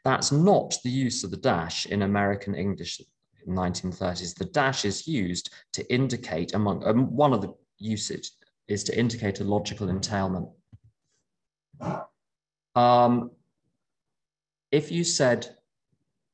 [0.04, 3.02] That's not the use of the dash in American English
[3.48, 4.36] in 1930s.
[4.36, 8.32] The dash is used to indicate among um, one of the usage
[8.68, 10.50] is to indicate a logical entailment.
[12.76, 13.32] Um,
[14.72, 15.56] if you said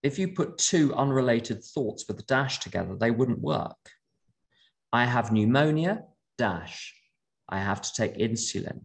[0.03, 3.77] if you put two unrelated thoughts with a dash together, they wouldn't work.
[4.91, 6.03] I have pneumonia,
[6.37, 6.93] dash.
[7.47, 8.81] I have to take insulin.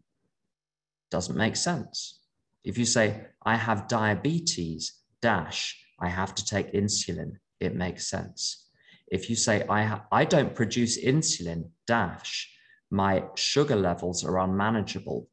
[1.11, 2.21] Doesn't make sense.
[2.65, 8.67] If you say, I have diabetes, dash, I have to take insulin, it makes sense.
[9.09, 12.53] If you say, I, I don't produce insulin, dash,
[12.91, 15.29] my sugar levels are unmanageable,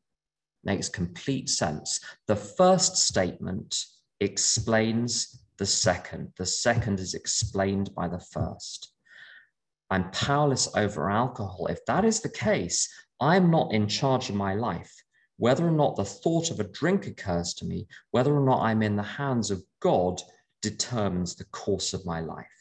[0.63, 1.99] makes complete sense.
[2.27, 3.75] The first statement
[4.19, 6.33] explains the second.
[6.37, 8.91] The second is explained by the first.
[9.89, 11.67] I'm powerless over alcohol.
[11.67, 14.93] If that is the case, I'm not in charge of my life.
[15.37, 18.83] Whether or not the thought of a drink occurs to me, whether or not I'm
[18.83, 20.21] in the hands of God,
[20.61, 22.59] determines the course of my life.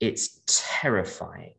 [0.00, 1.56] It's terrifying.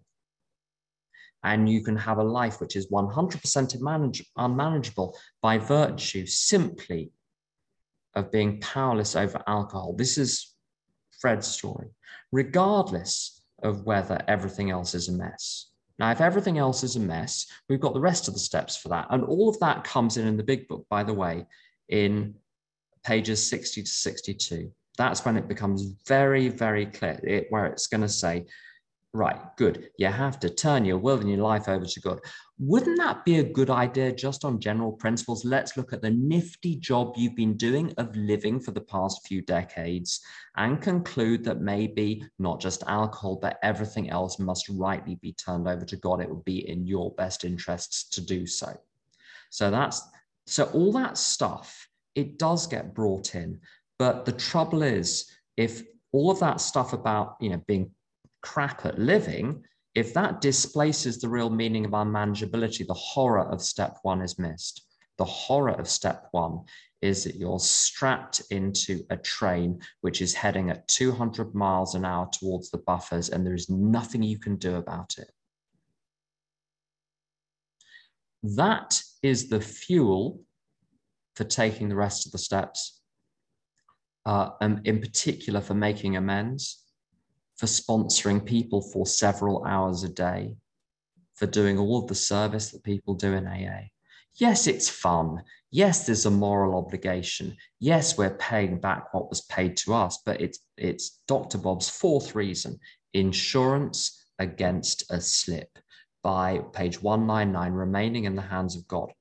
[1.44, 7.12] And you can have a life which is 100% unmanageable by virtue simply
[8.16, 9.94] of being powerless over alcohol.
[9.94, 10.51] This is
[11.22, 11.88] Fred's story,
[12.32, 15.68] regardless of whether everything else is a mess.
[16.00, 18.90] Now, if everything else is a mess, we've got the rest of the steps for
[18.90, 19.06] that.
[19.12, 21.46] And all of that comes in in the big book, by the way,
[21.90, 22.34] in
[23.04, 24.72] pages 60 to 62.
[24.98, 28.48] That's when it becomes very, very clear, it, where it's going to say,
[29.14, 29.90] right, good.
[29.98, 32.20] You have to turn your will and your life over to God.
[32.60, 35.44] Wouldn't that be a good idea just on general principles?
[35.44, 39.42] Let's look at the nifty job you've been doing of living for the past few
[39.42, 40.22] decades
[40.56, 45.86] and conclude that maybe not just alcohol, but everything else must rightly be turned over
[45.86, 46.22] to God.
[46.22, 48.78] It would be in your best interests to do so.
[49.50, 50.02] So that's
[50.46, 53.60] so all that stuff, it does get brought in.
[54.00, 57.92] But the trouble is, if all of that stuff about you know being
[58.42, 59.64] crap at living,
[59.94, 64.86] if that displaces the real meaning of unmanageability, the horror of step one is missed.
[65.18, 66.62] The horror of step one
[67.02, 72.30] is that you're strapped into a train which is heading at 200 miles an hour
[72.32, 75.32] towards the buffers, and there is nothing you can do about it.
[78.44, 80.42] That is the fuel
[81.36, 83.02] for taking the rest of the steps,
[84.26, 86.81] uh, and in particular for making amends
[87.62, 90.56] for sponsoring people for several hours a day,
[91.36, 93.82] for doing all of the service that people do in AA.
[94.34, 95.44] Yes, it's fun.
[95.70, 97.56] Yes, there's a moral obligation.
[97.80, 101.60] Yes, we're paying back what was paid to us, but it's it's Dr.
[101.60, 102.80] Bob's fourth reason:
[103.14, 105.78] insurance against a slip.
[106.24, 109.14] By page 199, remaining in the hands of God.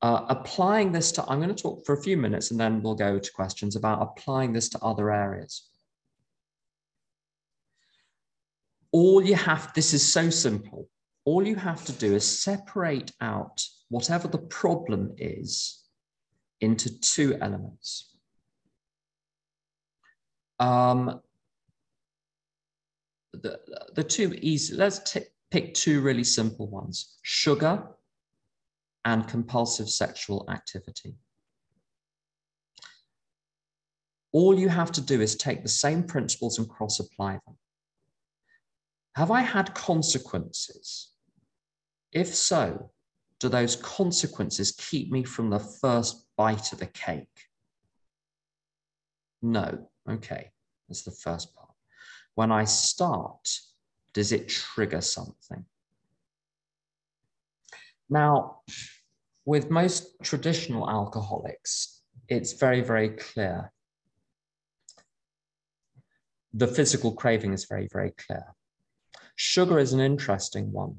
[0.00, 2.94] Uh, applying this to, I'm going to talk for a few minutes and then we'll
[2.94, 5.68] go to questions about applying this to other areas.
[8.92, 10.88] All you have, this is so simple.
[11.24, 15.82] All you have to do is separate out whatever the problem is
[16.60, 18.16] into two elements.
[20.60, 21.20] Um,
[23.32, 23.58] the,
[23.94, 25.16] the two easy, let's
[25.50, 27.82] pick two really simple ones, sugar
[29.04, 31.14] and compulsive sexual activity.
[34.32, 37.56] All you have to do is take the same principles and cross apply them.
[39.14, 41.12] Have I had consequences?
[42.12, 42.90] If so,
[43.40, 47.48] do those consequences keep me from the first bite of the cake?
[49.42, 49.88] No.
[50.08, 50.50] Okay,
[50.88, 51.68] that's the first part.
[52.34, 53.48] When I start,
[54.14, 55.64] does it trigger something?
[58.08, 58.60] Now,
[59.44, 63.72] with most traditional alcoholics, it's very, very clear.
[66.54, 68.54] The physical craving is very, very clear.
[69.36, 70.96] Sugar is an interesting one.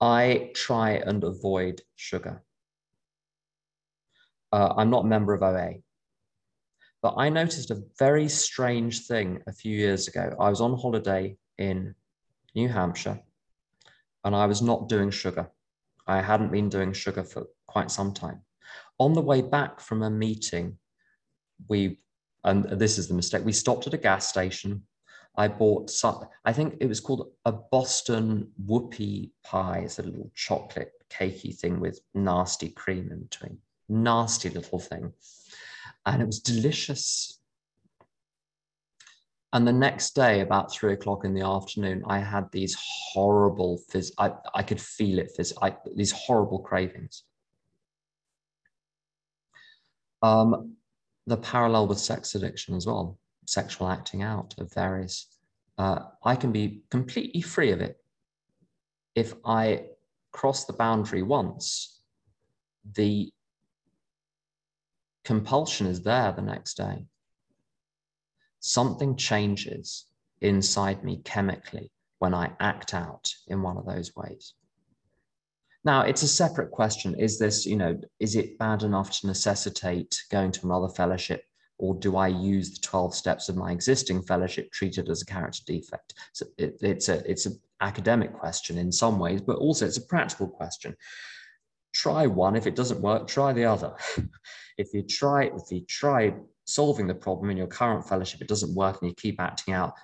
[0.00, 2.42] I try and avoid sugar.
[4.52, 5.76] Uh, I'm not a member of OA,
[7.02, 10.34] but I noticed a very strange thing a few years ago.
[10.38, 11.94] I was on holiday in
[12.54, 13.20] New Hampshire
[14.24, 15.50] and I was not doing sugar.
[16.06, 18.42] I hadn't been doing sugar for quite some time.
[18.98, 20.78] On the way back from a meeting,
[21.68, 22.00] we,
[22.42, 24.82] and this is the mistake, we stopped at a gas station
[25.36, 29.82] I bought some, I think it was called a Boston whoopie pie.
[29.84, 33.58] It's a little chocolate cakey thing with nasty cream in between.
[33.88, 35.12] Nasty little thing.
[36.06, 37.40] And it was delicious.
[39.52, 42.76] And the next day, about three o'clock in the afternoon, I had these
[43.12, 44.10] horrible phys.
[44.18, 45.30] I, I could feel it.
[45.36, 47.24] Phys- I, these horrible cravings.
[50.22, 50.74] Um,
[51.26, 55.26] the parallel with sex addiction as well sexual acting out of various,
[55.78, 57.96] uh, I can be completely free of it.
[59.14, 59.86] If I
[60.32, 62.00] cross the boundary once,
[62.96, 63.32] the
[65.24, 67.06] compulsion is there the next day.
[68.60, 70.06] Something changes
[70.40, 74.54] inside me chemically when I act out in one of those ways.
[75.84, 77.14] Now, it's a separate question.
[77.18, 81.44] Is this, you know, is it bad enough to necessitate going to another fellowship
[81.78, 85.62] or do I use the 12 steps of my existing fellowship treated as a character
[85.66, 86.14] defect?
[86.32, 90.06] So it, it's a it's an academic question in some ways, but also it's a
[90.06, 90.96] practical question.
[91.92, 92.56] Try one.
[92.56, 93.94] If it doesn't work, try the other.
[94.78, 98.74] if you try, if you try solving the problem in your current fellowship, it doesn't
[98.74, 99.94] work, and you keep acting out,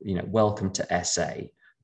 [0.00, 1.32] you know, welcome to SA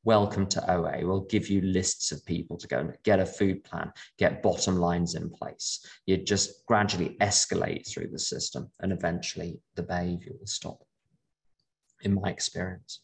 [0.05, 1.07] welcome to OA.
[1.07, 4.77] We'll give you lists of people to go and get a food plan, get bottom
[4.77, 5.87] lines in place.
[6.07, 10.83] You just gradually escalate through the system and eventually the behavior will stop,
[12.03, 13.01] in my experience.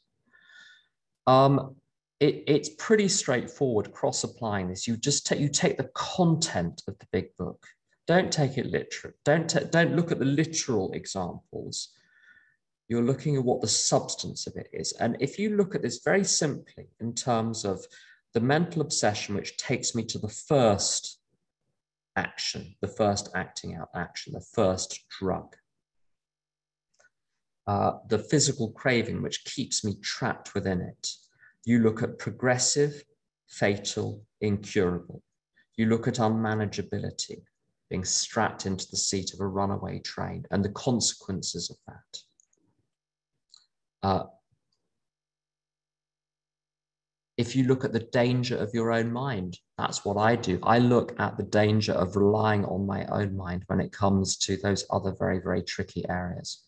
[1.26, 1.76] Um,
[2.20, 4.88] it, it's pretty straightforward cross applying this.
[4.88, 7.64] You just take, you take the content of the big book.
[8.08, 9.12] Don't take it literal.
[9.24, 11.90] Don't, don't look at the literal examples
[12.88, 14.92] you're looking at what the substance of it is.
[14.92, 17.84] And if you look at this very simply in terms of
[18.32, 21.20] the mental obsession, which takes me to the first
[22.16, 25.54] action, the first acting out action, the first drug,
[27.66, 31.08] uh, the physical craving, which keeps me trapped within it.
[31.66, 33.04] You look at progressive,
[33.48, 35.22] fatal, incurable.
[35.76, 37.42] You look at unmanageability,
[37.90, 42.22] being strapped into the seat of a runaway train and the consequences of that
[44.02, 44.24] uh,
[47.38, 50.58] if you look at the danger of your own mind, that's what I do.
[50.64, 54.56] I look at the danger of relying on my own mind when it comes to
[54.56, 56.64] those other very, very tricky areas.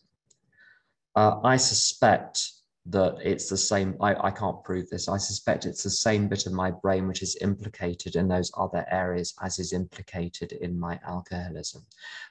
[1.13, 2.49] Uh, I suspect
[2.85, 5.09] that it's the same, I, I can't prove this.
[5.09, 8.85] I suspect it's the same bit of my brain which is implicated in those other
[8.89, 11.85] areas as is implicated in my alcoholism,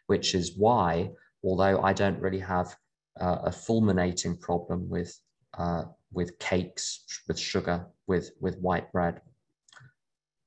[0.06, 1.10] which is why,
[1.44, 2.74] although I don't really have
[3.18, 5.18] uh, a fulminating problem with
[5.58, 9.20] uh, with cakes, with sugar, with with white bread.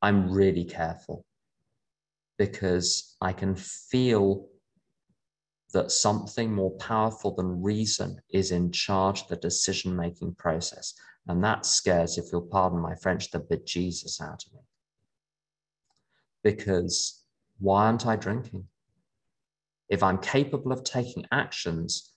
[0.02, 1.26] I'm really careful
[2.38, 4.48] because I can feel
[5.74, 10.94] that something more powerful than reason is in charge of the decision making process.
[11.28, 14.60] And that scares, if you'll pardon my French, the bejesus out of me.
[16.44, 17.24] Because
[17.60, 18.68] why aren't I drinking?
[19.90, 22.13] If I'm capable of taking actions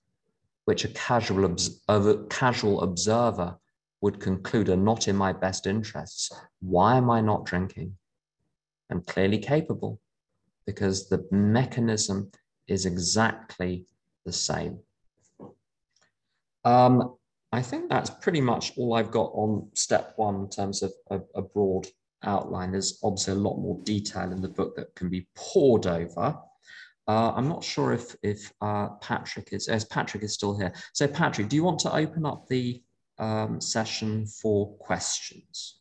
[0.66, 1.56] which a casual,
[1.88, 3.56] a casual observer
[4.02, 7.96] would conclude are not in my best interests, why am I not drinking?
[8.90, 10.00] I'm clearly capable
[10.66, 12.30] because the mechanism
[12.68, 13.86] is exactly
[14.24, 14.78] the same.
[16.64, 17.16] Um,
[17.52, 21.20] I think that's pretty much all I've got on step one in terms of a,
[21.36, 21.86] a, broad
[22.24, 22.72] outline.
[22.72, 26.36] There's obviously a lot more detail in the book that can be pored over.
[27.08, 30.72] Uh, I'm not sure if if uh, Patrick is as Patrick is still here.
[30.92, 32.82] So Patrick, do you want to open up the
[33.18, 35.78] um, session for questions?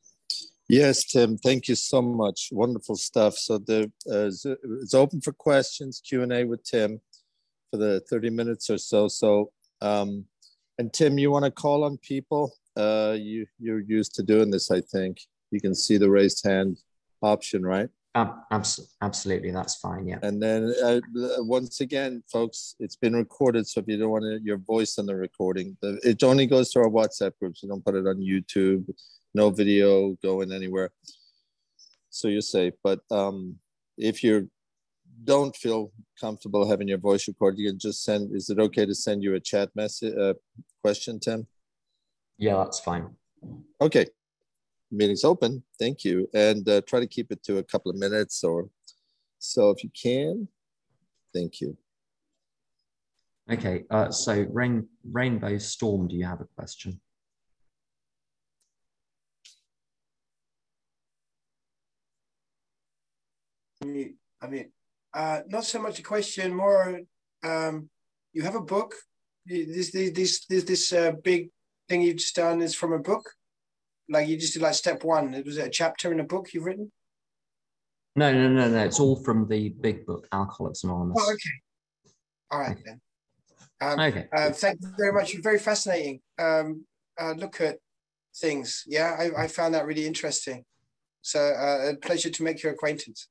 [0.68, 1.38] Yes, Tim.
[1.38, 2.50] Thank you so much.
[2.52, 3.38] Wonderful stuff.
[3.38, 4.30] So the uh,
[4.82, 7.02] it's open for questions Q and A with Tim
[7.72, 9.08] for the 30 minutes or so.
[9.08, 9.52] So
[9.82, 10.26] um,
[10.78, 12.54] and Tim, you want to call on people?
[12.76, 15.22] Uh, you you're used to doing this, I think.
[15.52, 16.78] You can see the raised hand
[17.22, 17.90] option, right?
[18.16, 20.08] Absolutely, that's fine.
[20.08, 20.20] Yeah.
[20.24, 21.02] And then uh,
[21.40, 23.68] once again, folks, it's been recorded.
[23.68, 26.80] So if you don't want your voice on the recording, the, it only goes to
[26.80, 27.62] our WhatsApp groups.
[27.62, 28.88] You don't put it on YouTube.
[29.34, 30.92] No video going anywhere.
[32.10, 32.74] So you're safe.
[32.84, 33.58] But um,
[33.98, 34.50] if you
[35.24, 38.34] don't feel comfortable having your voice recorded, you can just send.
[38.34, 40.36] Is it okay to send you a chat message uh,
[40.82, 41.48] question, Tim?
[42.38, 43.10] Yeah, that's fine.
[43.82, 44.06] Okay
[44.92, 45.64] meeting's open.
[45.80, 46.30] Thank you.
[46.34, 48.70] And uh, try to keep it to a couple of minutes or
[49.40, 50.48] so if you can.
[51.34, 51.78] Thank you.
[53.52, 57.00] Okay, uh, so Rain, Rainbow Storm, do you have a question?
[63.84, 64.72] I mean,
[65.14, 67.02] uh, not so much a question, more
[67.44, 67.90] um,
[68.34, 68.96] you have a book,
[69.46, 71.50] this this this this, this uh, big
[71.88, 73.30] thing you've just done is from a book?
[74.10, 75.32] Like you just did like step one.
[75.32, 76.92] Was it was a chapter in a book you've written?
[78.16, 78.84] No, no, no, no.
[78.86, 81.18] It's all from the big book, Alcoholics Anonymous.
[81.20, 81.50] Oh, okay.
[82.52, 83.02] All right then.
[83.82, 84.28] Um, Okay.
[84.36, 85.36] uh, thank you very much.
[85.42, 86.22] Very fascinating.
[86.40, 86.86] Um,
[87.20, 87.78] uh, look at
[88.38, 88.84] things.
[88.88, 90.64] Yeah, I, I found that really interesting.
[91.22, 93.28] So uh, a pleasure to make your acquaintance.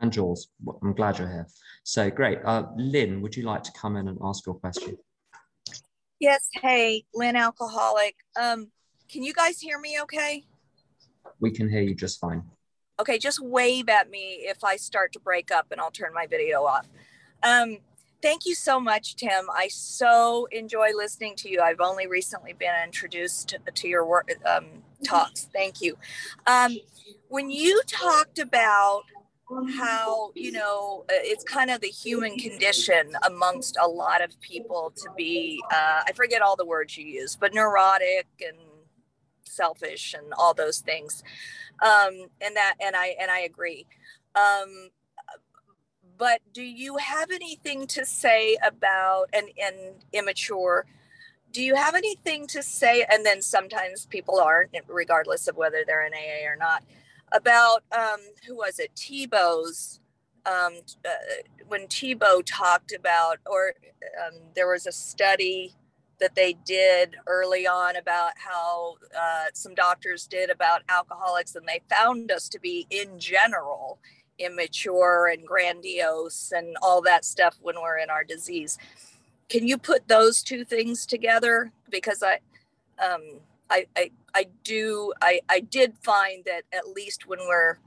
[0.00, 0.48] And Jules,
[0.82, 1.46] I'm glad you're here.
[1.82, 2.38] So great.
[2.44, 4.96] Uh, Lynn, would you like to come in and ask your question?
[6.20, 6.48] Yes.
[6.52, 8.14] Hey, Lynn Alcoholic.
[8.40, 8.70] Um,
[9.14, 10.42] can you guys hear me okay?
[11.38, 12.42] We can hear you just fine.
[12.98, 16.26] Okay, just wave at me if I start to break up and I'll turn my
[16.26, 16.88] video off.
[17.44, 17.78] Um,
[18.20, 19.44] thank you so much, Tim.
[19.54, 21.60] I so enjoy listening to you.
[21.60, 24.66] I've only recently been introduced to, to your work um,
[25.04, 25.44] talks.
[25.52, 25.96] Thank you.
[26.48, 26.76] Um,
[27.28, 29.02] when you talked about
[29.76, 34.90] how you know uh, it's kind of the human condition amongst a lot of people
[34.96, 38.56] to be uh, i forget all the words you use but neurotic and
[39.46, 41.22] selfish and all those things.
[41.82, 43.86] Um, and that and i and i agree.
[44.34, 44.90] Um,
[46.16, 49.76] but do you have anything to say about and and
[50.12, 50.86] immature
[51.52, 56.04] do you have anything to say and then sometimes people aren't regardless of whether they're
[56.04, 56.82] in aa or not
[57.34, 58.94] about um, who was it?
[58.94, 60.00] Tiebout's
[60.46, 60.74] um,
[61.04, 61.10] uh,
[61.66, 63.74] when Tebow talked about or
[64.24, 65.74] um, there was a study
[66.20, 71.80] that they did early on about how uh, some doctors did about alcoholics and they
[71.88, 73.98] found us to be in general
[74.38, 78.78] immature and grandiose and all that stuff when we're in our disease.
[79.48, 81.72] Can you put those two things together?
[81.90, 82.38] Because i
[83.04, 83.40] um,
[83.70, 87.78] I, I I do I, I did find that at least when we're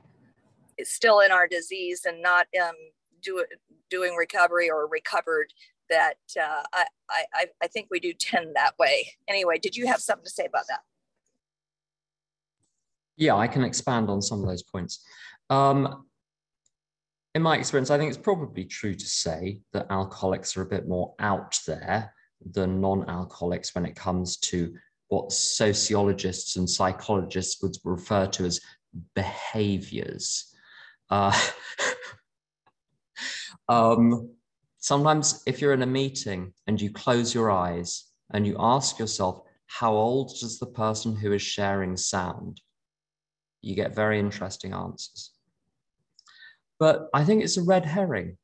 [0.83, 2.75] still in our disease and not um,
[3.21, 3.45] do,
[3.89, 5.53] doing recovery or recovered
[5.89, 6.85] that uh, I,
[7.33, 9.11] I I think we do tend that way.
[9.27, 10.81] Anyway, did you have something to say about that?
[13.17, 15.03] Yeah, I can expand on some of those points.
[15.49, 16.05] Um,
[17.33, 20.87] in my experience, I think it's probably true to say that alcoholics are a bit
[20.87, 22.13] more out there
[22.53, 24.73] than non-alcoholics when it comes to
[25.09, 28.59] what sociologists and psychologists would refer to as
[29.15, 30.53] behaviors.
[31.09, 31.37] Uh,
[33.69, 34.29] um,
[34.87, 39.41] sometimes, if you're in a meeting and you close your eyes and you ask yourself,
[39.67, 42.61] how old does the person who is sharing sound?
[43.61, 45.31] You get very interesting answers.
[46.79, 48.37] But I think it's a red herring.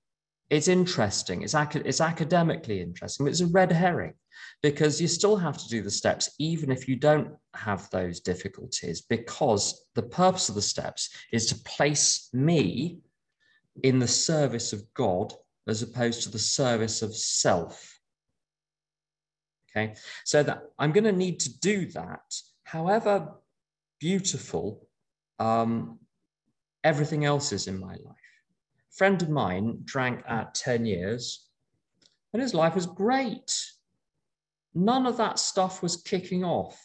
[0.49, 4.13] It's interesting, it's, ac- it's academically interesting, but it's a red herring
[4.61, 9.01] because you still have to do the steps even if you don't have those difficulties
[9.01, 12.99] because the purpose of the steps is to place me
[13.81, 15.33] in the service of God
[15.67, 17.99] as opposed to the service of self.
[19.71, 23.33] Okay, so that I'm going to need to do that, however
[23.99, 24.87] beautiful
[25.39, 25.99] um,
[26.83, 28.01] everything else is in my life.
[28.91, 31.47] A friend of mine drank at 10 years
[32.33, 33.73] and his life was great
[34.73, 36.81] none of that stuff was kicking off.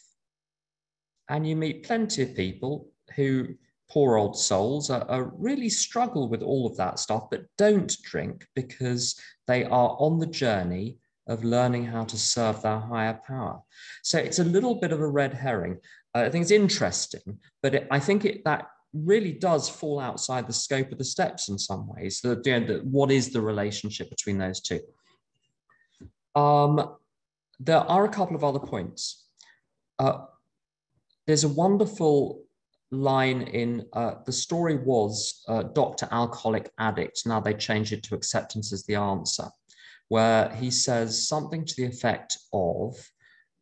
[1.27, 3.55] And you meet plenty of people who,
[3.89, 8.45] poor old souls, are, are, really struggle with all of that stuff, but don't drink
[8.55, 13.59] because they are on the journey of learning how to serve their higher power.
[14.03, 15.77] So it's a little bit of a red herring.
[16.15, 20.47] Uh, I think it's interesting, but it, I think it, that really does fall outside
[20.47, 22.21] the scope of the steps in some ways.
[22.21, 24.79] The, you know, the, what is the relationship between those two?
[26.35, 26.95] Um,
[27.59, 29.25] there are a couple of other points.
[29.99, 30.25] Uh,
[31.27, 32.43] there's a wonderful
[32.91, 36.07] line in uh, the story was uh, Dr.
[36.11, 37.23] Alcoholic Addict.
[37.25, 39.47] Now they changed it to acceptance as the answer,
[40.07, 42.95] where he says something to the effect of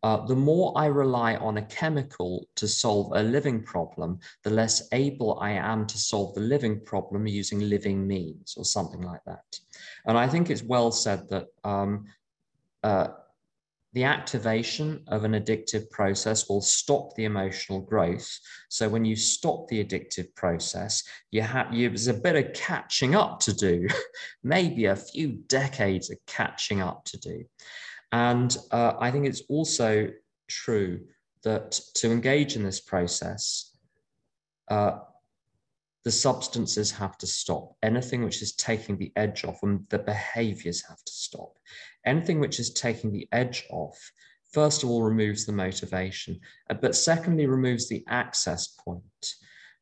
[0.03, 4.87] uh, the more I rely on a chemical to solve a living problem, the less
[4.91, 9.59] able I am to solve the living problem using living means or something like that.
[10.05, 12.05] And I think it's well said that um,
[12.83, 13.07] uh,
[13.97, 18.39] the activation of an addictive process will stop the emotional growth.
[18.69, 23.15] So when you stop the addictive process, you have you, there's a bit of catching
[23.15, 23.87] up to do,
[24.43, 27.43] maybe a few decades of catching up to do.
[28.11, 30.11] And uh, I think it's also
[30.47, 30.99] true
[31.41, 33.75] that to engage in this process,
[34.69, 34.99] uh,
[36.07, 37.75] the substances have to stop.
[37.83, 41.57] Anything which is taking the edge off, and the behaviors have to stop.
[42.05, 43.99] Anything which is taking the edge off,
[44.53, 46.39] first of all, removes the motivation,
[46.69, 49.33] uh, but secondly, removes the access point.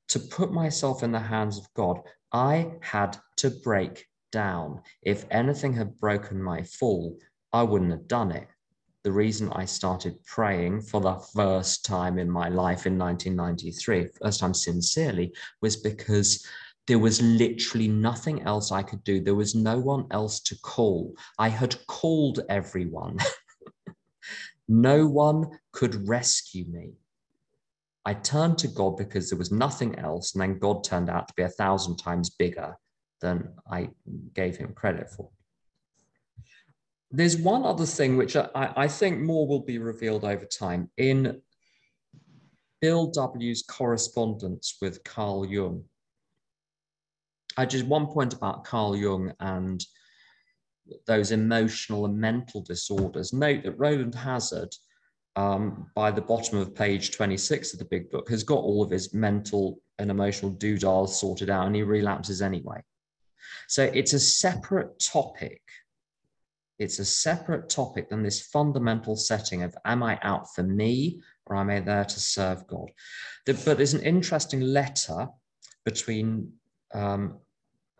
[0.08, 2.00] To put myself in the hands of God,
[2.32, 4.82] I had to break down.
[5.04, 7.20] If anything had broken my fall,
[7.54, 8.48] I wouldn't have done it.
[9.06, 14.40] The reason I started praying for the first time in my life in 1993, first
[14.40, 15.32] time sincerely,
[15.62, 16.44] was because
[16.88, 19.20] there was literally nothing else I could do.
[19.20, 21.16] There was no one else to call.
[21.38, 23.20] I had called everyone.
[24.68, 26.94] no one could rescue me.
[28.06, 31.34] I turned to God because there was nothing else, and then God turned out to
[31.36, 32.76] be a thousand times bigger
[33.22, 33.90] than I
[34.34, 35.30] gave him credit for.
[37.12, 40.90] There's one other thing which I, I think more will be revealed over time.
[40.98, 41.42] In
[42.82, 45.84] Bill W.'s correspondence with Carl Jung,
[47.58, 49.84] I just one point about Carl Jung and
[51.08, 53.34] those emotional and mental disorders.
[53.34, 54.74] Note that Rowland Hazard,
[55.36, 58.92] um, by the bottom of page 26 of the big book, has got all of
[58.92, 62.82] his mental and emotional doodles sorted out and he relapses anyway.
[63.68, 65.62] So it's a separate topic
[66.78, 71.56] it's a separate topic than this fundamental setting of am I out for me or
[71.56, 72.90] am I there to serve God?
[73.46, 75.28] but there's an interesting letter
[75.86, 76.52] between
[76.94, 77.40] um,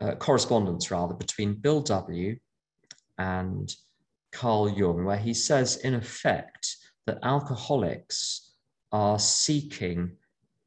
[0.02, 2.38] uh, correspondence rather between Bill W.
[3.18, 3.74] and
[4.32, 8.54] Carl Jung, where he says, in effect, that alcoholics
[8.92, 10.12] are seeking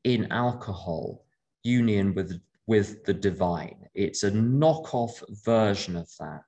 [0.05, 1.27] in alcohol
[1.65, 3.87] union with, with the divine.
[3.95, 6.45] It's a knockoff version of that.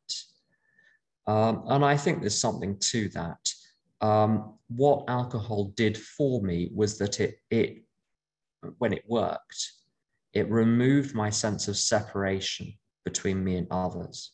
[1.27, 3.53] Um, and I think there's something to that.
[4.01, 7.83] Um, what alcohol did for me was that it, it,
[8.79, 9.73] when it worked,
[10.33, 12.73] it removed my sense of separation
[13.05, 14.33] between me and others.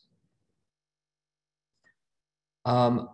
[2.64, 3.08] Um,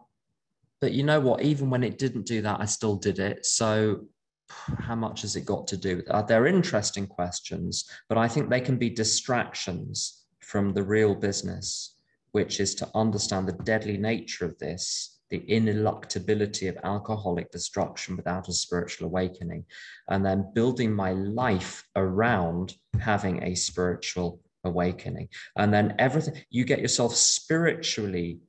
[0.80, 1.42] but you know what?
[1.42, 3.46] Even when it didn't do that, I still did it.
[3.46, 4.06] So,
[4.48, 6.26] how much has it got to do with that?
[6.26, 11.96] They're interesting questions, but I think they can be distractions from the real business
[12.32, 18.48] which is to understand the deadly nature of this, the ineluctability of alcoholic destruction without
[18.48, 19.64] a spiritual awakening,
[20.08, 25.28] and then building my life around having a spiritual awakening.
[25.56, 28.40] And then everything, you get yourself spiritually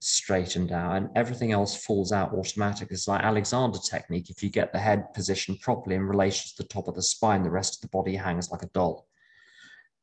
[0.00, 2.94] straightened out and everything else falls out automatically.
[2.94, 4.30] It's like Alexander technique.
[4.30, 7.42] If you get the head positioned properly in relation to the top of the spine,
[7.42, 9.06] the rest of the body hangs like a doll.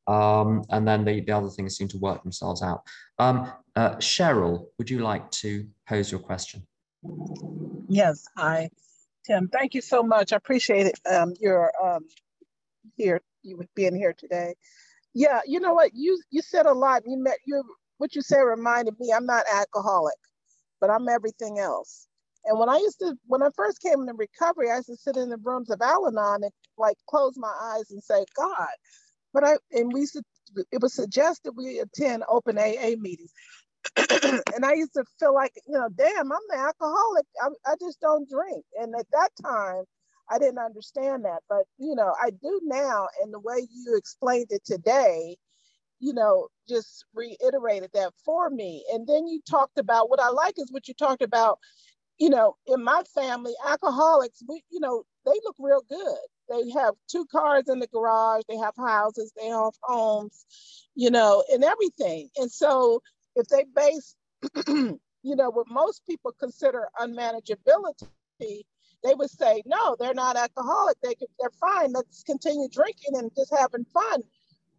[0.07, 2.83] Um, and then the, the other things seem to work themselves out.
[3.19, 6.65] Um, uh, Cheryl, would you like to pose your question?
[7.89, 8.69] Yes, hi,
[9.25, 9.49] Tim.
[9.49, 10.33] Thank you so much.
[10.33, 10.99] I appreciate it.
[11.09, 12.05] Um, your um,
[12.95, 14.55] here, you being here today.
[15.13, 15.91] Yeah, you know what?
[15.93, 17.03] You you said a lot.
[17.05, 17.63] You met you
[17.97, 19.11] what you said reminded me.
[19.11, 20.17] I'm not alcoholic,
[20.79, 22.07] but I'm everything else.
[22.45, 25.17] And when I used to, when I first came into recovery, I used to sit
[25.17, 28.67] in the rooms of Al-Anon and like close my eyes and say, God,
[29.33, 30.07] but I and we
[30.71, 33.33] it was suggested we attend open AA meetings.
[34.55, 37.25] and I used to feel like, you know, damn, I'm an alcoholic.
[37.41, 38.65] I, I just don't drink.
[38.79, 39.83] And at that time,
[40.29, 41.39] I didn't understand that.
[41.49, 43.07] But, you know, I do now.
[43.21, 45.37] And the way you explained it today,
[45.99, 48.83] you know, just reiterated that for me.
[48.93, 51.59] And then you talked about what I like is what you talked about,
[52.17, 56.17] you know, in my family, alcoholics, we, you know, they look real good.
[56.49, 60.45] They have two cars in the garage, they have houses, they have homes,
[60.95, 62.29] you know, and everything.
[62.37, 63.01] And so
[63.35, 64.15] if they base,
[64.67, 68.07] you know, what most people consider unmanageability,
[68.39, 70.97] they would say, no, they're not alcoholic.
[71.01, 71.91] They they're fine.
[71.93, 74.23] Let's continue drinking and just having fun.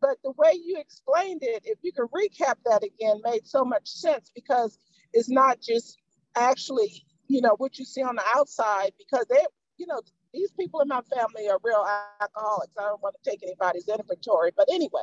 [0.00, 3.88] But the way you explained it, if you could recap that again, made so much
[3.88, 4.78] sense because
[5.12, 5.98] it's not just
[6.36, 9.44] actually, you know, what you see on the outside because they,
[9.76, 10.00] you know,
[10.38, 11.84] these people in my family are real
[12.20, 12.74] alcoholics.
[12.78, 15.02] I don't want to take anybody's inventory, but anyway,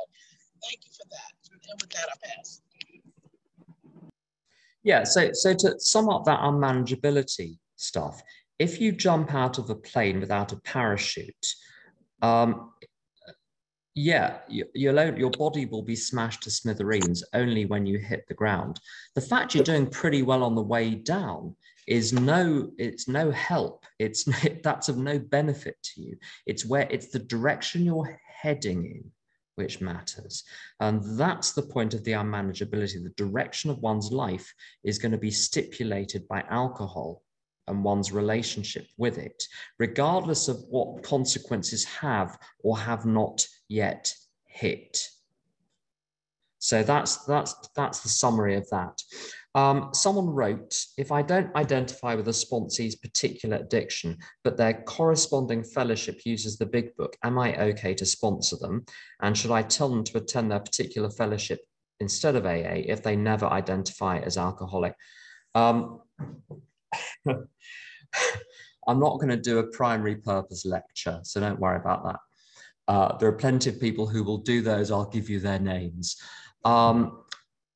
[0.64, 1.34] thank you for that.
[1.70, 2.62] And with that, I pass.
[4.84, 8.22] Yeah, so so to sum up that unmanageability stuff,
[8.60, 11.48] if you jump out of a plane without a parachute,
[12.22, 12.72] um,
[13.96, 18.34] yeah, you, your, your body will be smashed to smithereens only when you hit the
[18.34, 18.80] ground.
[19.16, 21.56] The fact you're doing pretty well on the way down
[21.88, 23.86] is no it's no help.
[24.00, 24.26] It's
[24.64, 26.18] that's of no benefit to you.
[26.46, 29.12] It's where it's the direction you're heading in
[29.56, 30.44] which matters.
[30.80, 33.02] And that's the point of the unmanageability.
[33.02, 34.54] The direction of one's life
[34.84, 37.22] is going to be stipulated by alcohol
[37.68, 39.44] and one's relationship with it
[39.80, 44.14] regardless of what consequences have or have not yet
[44.46, 45.08] hit.
[46.60, 49.00] So that's that's that's the summary of that
[49.56, 55.64] um, someone wrote, if I don't identify with a sponsee's particular addiction, but their corresponding
[55.64, 58.86] fellowship uses the big book, am I okay to sponsor them?
[59.22, 61.62] And should I tell them to attend their particular fellowship
[62.02, 64.94] instead of AA if they never identify as alcoholic?
[65.56, 66.02] Um,
[67.26, 72.20] I'm not going to do a primary purpose lecture, so don't worry about that.
[72.90, 74.92] Uh, there are plenty of people who will do those.
[74.92, 76.18] I'll give you their names.
[76.66, 77.24] Um,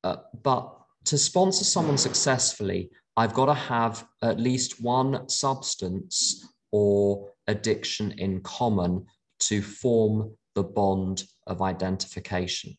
[0.04, 7.30] uh, but to sponsor someone successfully, I've got to have at least one substance or
[7.46, 9.06] addiction in common
[9.40, 12.76] to form the bond of identification.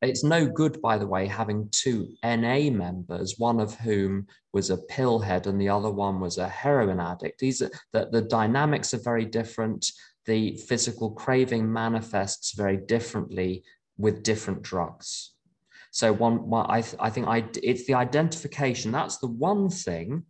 [0.00, 4.76] It's no good, by the way, having two NA members, one of whom was a
[4.76, 7.40] pillhead and the other one was a heroin addict.
[7.40, 9.90] These are the, the dynamics are very different.
[10.26, 13.64] The physical craving manifests very differently
[13.96, 15.32] with different drugs.
[15.98, 18.92] So one, I, th I think I, it's the identification.
[18.92, 20.22] That's the one thing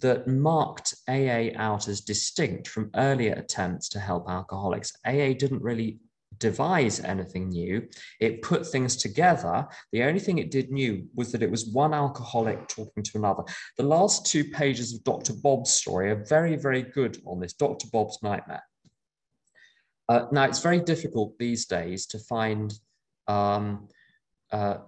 [0.00, 4.92] that marked AA out as distinct from earlier attempts to help alcoholics.
[5.04, 6.00] AA didn't really
[6.38, 7.86] devise anything new.
[8.18, 9.68] It put things together.
[9.92, 13.44] The only thing it did new was that it was one alcoholic talking to another.
[13.78, 15.34] The last two pages of Dr.
[15.34, 17.86] Bob's story are very, very good on this Dr.
[17.92, 18.64] Bob's nightmare.
[20.08, 22.74] Uh, now, it's very difficult these days to find
[23.28, 23.86] um,
[24.50, 24.78] uh,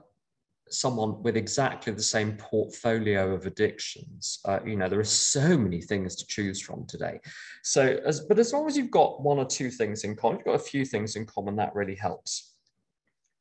[0.70, 4.40] someone with exactly the same portfolio of addictions.
[4.44, 7.20] Uh, you know, there are so many things to choose from today.
[7.62, 10.46] So, as, but as long as you've got one or two things in common, you've
[10.46, 12.54] got a few things in common, that really helps.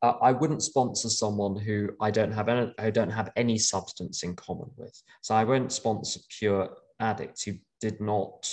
[0.02, 4.24] Uh, I wouldn't sponsor someone who I don't have any, I don't have any substance
[4.24, 5.02] in common with.
[5.22, 8.52] So I won't sponsor pure addicts who did not,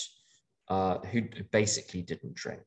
[0.69, 1.23] uh, who
[1.53, 2.65] basically didn't drink.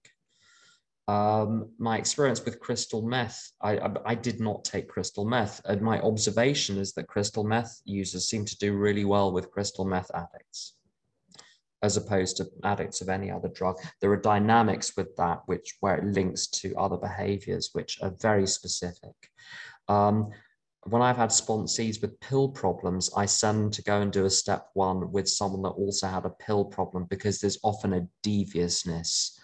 [1.08, 5.62] Um, my experience with crystal meth, I, I, I, did not take crystal meth.
[5.64, 9.86] And my observation is that crystal meth users seem to do really well with crystal
[9.86, 10.76] meth addicts,
[11.82, 13.78] as opposed to addicts of any other drug.
[14.02, 18.46] There are dynamics with that, which where it links to other behaviors, which are very
[18.46, 19.16] specific.
[19.88, 20.32] Um,
[20.88, 24.30] when I've had sponsees with pill problems, I send them to go and do a
[24.30, 29.40] step one with someone that also had a pill problem because there's often a deviousness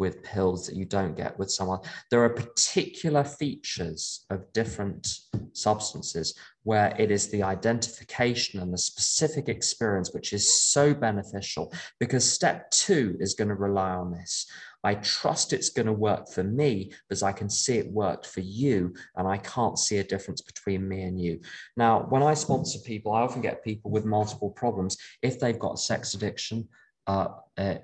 [0.00, 1.78] with pills that you don't get with someone.
[2.10, 5.06] There are particular features of different
[5.52, 11.70] substances where it is the identification and the specific experience which is so beneficial
[12.00, 14.46] because step two is going to rely on this.
[14.82, 18.40] I trust it's going to work for me because I can see it worked for
[18.40, 21.40] you and I can't see a difference between me and you.
[21.76, 24.96] Now, when I sponsor people, I often get people with multiple problems.
[25.20, 26.68] If they've got sex addiction,
[27.06, 27.28] uh,
[27.58, 27.74] uh,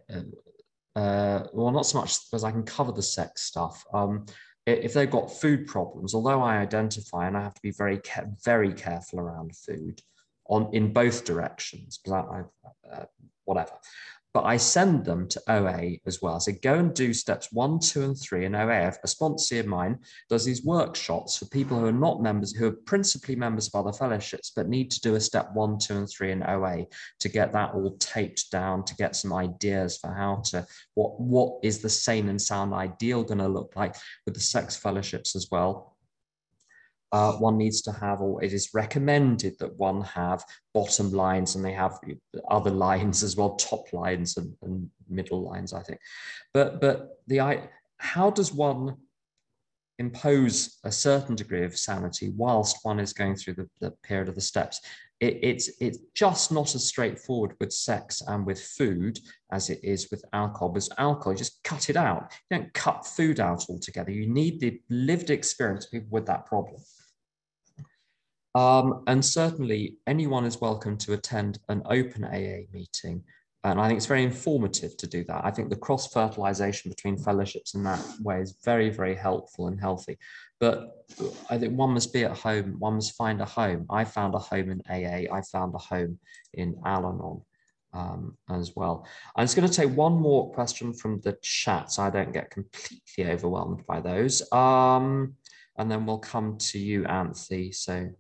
[0.97, 3.85] uh well, not so much as I can cover the sex stuff.
[3.93, 4.27] Um,
[4.67, 8.01] if they've got food problems, although I identify and I have to be very,
[8.45, 10.01] very careful around food
[10.49, 12.43] on in both directions, but I,
[12.93, 13.05] uh,
[13.45, 13.73] whatever
[14.37, 16.39] but I send them to OA as well.
[16.41, 18.93] So go and do steps one, two, and three in OA.
[19.03, 19.99] A sponsor of mine
[20.29, 23.97] does these workshops for people who are not members, who are principally members of other
[23.97, 26.85] fellowships, but need to do a step one, two, and three in OA
[27.21, 31.55] to get that all taped down, to get some ideas for how to, what, what
[31.63, 33.97] is the sane and sound ideal going to look like
[34.27, 35.96] with the sex fellowships as well
[37.13, 41.65] uh, one needs to have, or it is recommended that one have bottom lines and
[41.65, 41.99] they have
[42.51, 46.01] other lines as well, top lines and, and middle lines, I think.
[46.53, 47.69] But, but the,
[47.99, 48.97] how does one
[49.99, 54.35] impose a certain degree of sanity whilst one is going through the, the period of
[54.35, 54.81] the steps?
[55.21, 59.19] It, it's, it's just not as straightforward with sex and with food
[59.53, 60.71] as it is with alcohol.
[60.71, 62.33] Because alcohol, you just cut it out.
[62.51, 64.11] You don't cut food out altogether.
[64.11, 66.83] You need the lived experience of people with that problem.
[68.57, 73.23] Um, and certainly anyone is welcome to attend an open AA meeting.
[73.65, 75.45] And I think it's very informative to do that.
[75.45, 79.79] I think the cross fertilization between fellowships in that way is very, very helpful and
[79.79, 80.17] healthy.
[80.59, 80.89] But
[81.51, 83.85] I think one must be at home, one must find a home.
[83.91, 86.19] I found a home in AA, I found a home
[86.55, 87.43] in Al Anon.
[87.93, 89.07] Um, as well.
[89.37, 92.51] I'm just going to take one more question from the chat so I don't get
[92.51, 94.43] completely overwhelmed by those.
[94.53, 95.35] Um,
[95.79, 97.73] and then we'll come to you, Anthony.
[97.73, 98.11] So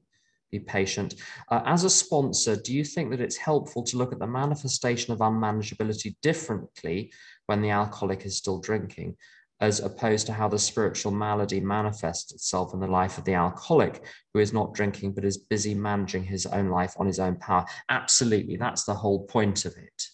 [0.51, 1.14] be patient.
[1.51, 5.12] Uh, as a sponsor, do you think that it's helpful to look at the manifestation
[5.12, 7.12] of unmanageability differently
[7.47, 9.16] when the alcoholic is still drinking,
[9.60, 14.05] as opposed to how the spiritual malady manifests itself in the life of the alcoholic
[14.32, 17.64] who is not drinking but is busy managing his own life on his own power?
[17.89, 20.09] Absolutely, that's the whole point of it.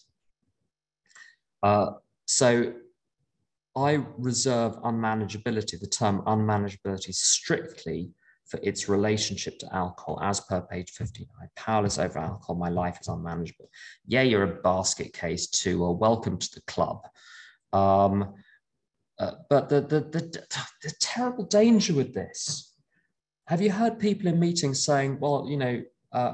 [1.61, 1.91] Uh,
[2.25, 2.73] so
[3.75, 8.11] I reserve unmanageability, the term unmanageability, strictly
[8.53, 11.27] for its relationship to alcohol as per page 59.
[11.55, 13.67] Powerless over alcohol, my life is unmanageable.
[14.05, 17.01] Yeah, you're a basket case too, welcome to the club.
[17.73, 18.35] Um,
[19.17, 20.47] uh, but the, the, the,
[20.83, 22.75] the terrible danger with this,
[23.47, 25.81] have you heard people in meetings saying, well, you know,
[26.11, 26.33] uh,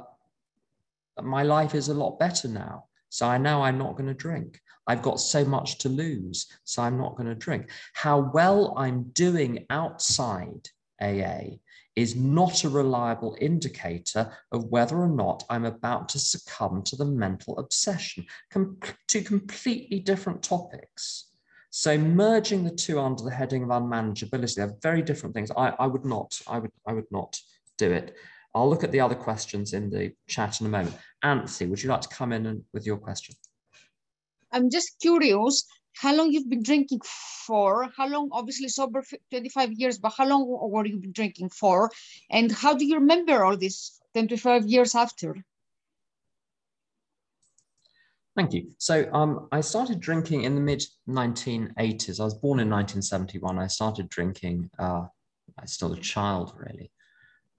[1.22, 2.84] my life is a lot better now.
[3.08, 4.60] So I know I'm not going to drink.
[4.88, 7.70] I've got so much to lose, so I'm not going to drink.
[7.94, 10.68] How well I'm doing outside
[11.02, 11.60] AA
[12.00, 17.06] is not a reliable indicator of whether or not I'm about to succumb to the
[17.06, 18.26] mental obsession.
[18.52, 18.78] Com-
[19.08, 21.26] two completely different topics.
[21.72, 25.52] So merging the two under the heading of unmanageability, they're very different things.
[25.52, 27.38] I, I would not, I would, I would not
[27.78, 28.16] do it.
[28.56, 30.96] I'll look at the other questions in the chat in a moment.
[31.22, 33.36] Anthony, would you like to come in and, with your question?
[34.52, 35.66] I'm just curious
[36.00, 40.48] how long you've been drinking for, how long, obviously sober 25 years, but how long
[40.48, 41.92] were you been drinking for?
[42.30, 45.36] And how do you remember all this 25 years after?
[48.38, 48.72] Thank you.
[48.78, 52.22] So um, I started drinking in the mid 1980s.
[52.22, 53.60] I was born in 1971.
[53.60, 55.04] I started drinking, uh,
[55.58, 56.92] I was still a child really,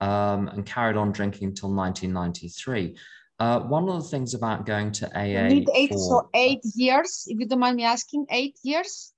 [0.00, 2.96] um, and carried on drinking until 1993.
[3.40, 5.48] Uh, one of the things about going to AA.
[5.48, 9.14] You eight, for, so eight years, if you don't mind me asking, eight years?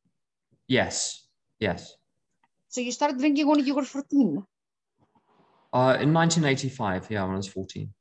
[0.68, 1.26] Yes,
[1.58, 1.96] yes.
[2.68, 4.46] So you started drinking when you were 14?
[5.74, 7.92] Uh, in 1985, yeah, when I was 14.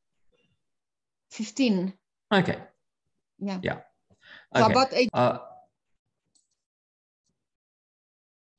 [1.32, 1.94] 15.
[2.32, 2.58] Okay,
[3.40, 3.60] yeah.
[3.64, 3.78] Yeah.
[4.56, 5.10] So about eight.
[5.14, 5.40] Uh,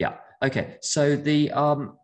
[0.00, 0.16] yeah.
[0.42, 0.78] Okay.
[0.80, 1.98] So the um,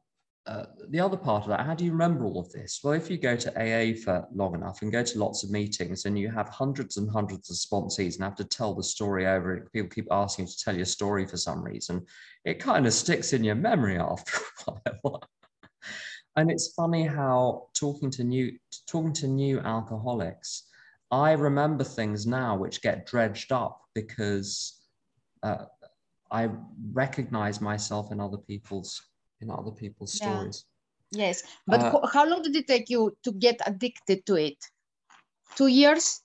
[0.48, 2.80] uh, the other part of that, how do you remember all of this?
[2.82, 6.06] Well, if you go to AA for long enough and go to lots of meetings
[6.06, 9.54] and you have hundreds and hundreds of sponsees and have to tell the story over,
[9.54, 12.06] and people keep asking you to tell your story for some reason,
[12.46, 15.28] it kind of sticks in your memory after a while.
[16.36, 18.50] and it's funny how talking to new
[18.86, 20.62] talking to new alcoholics,
[21.10, 24.80] I remember things now which get dredged up because
[25.42, 25.66] uh,
[26.30, 26.48] I
[26.92, 29.07] recognize myself in other people's
[29.40, 30.36] in other people's yeah.
[30.36, 30.64] stories.
[31.10, 34.58] Yes, but uh, how long did it take you to get addicted to it?
[35.56, 36.20] Two years.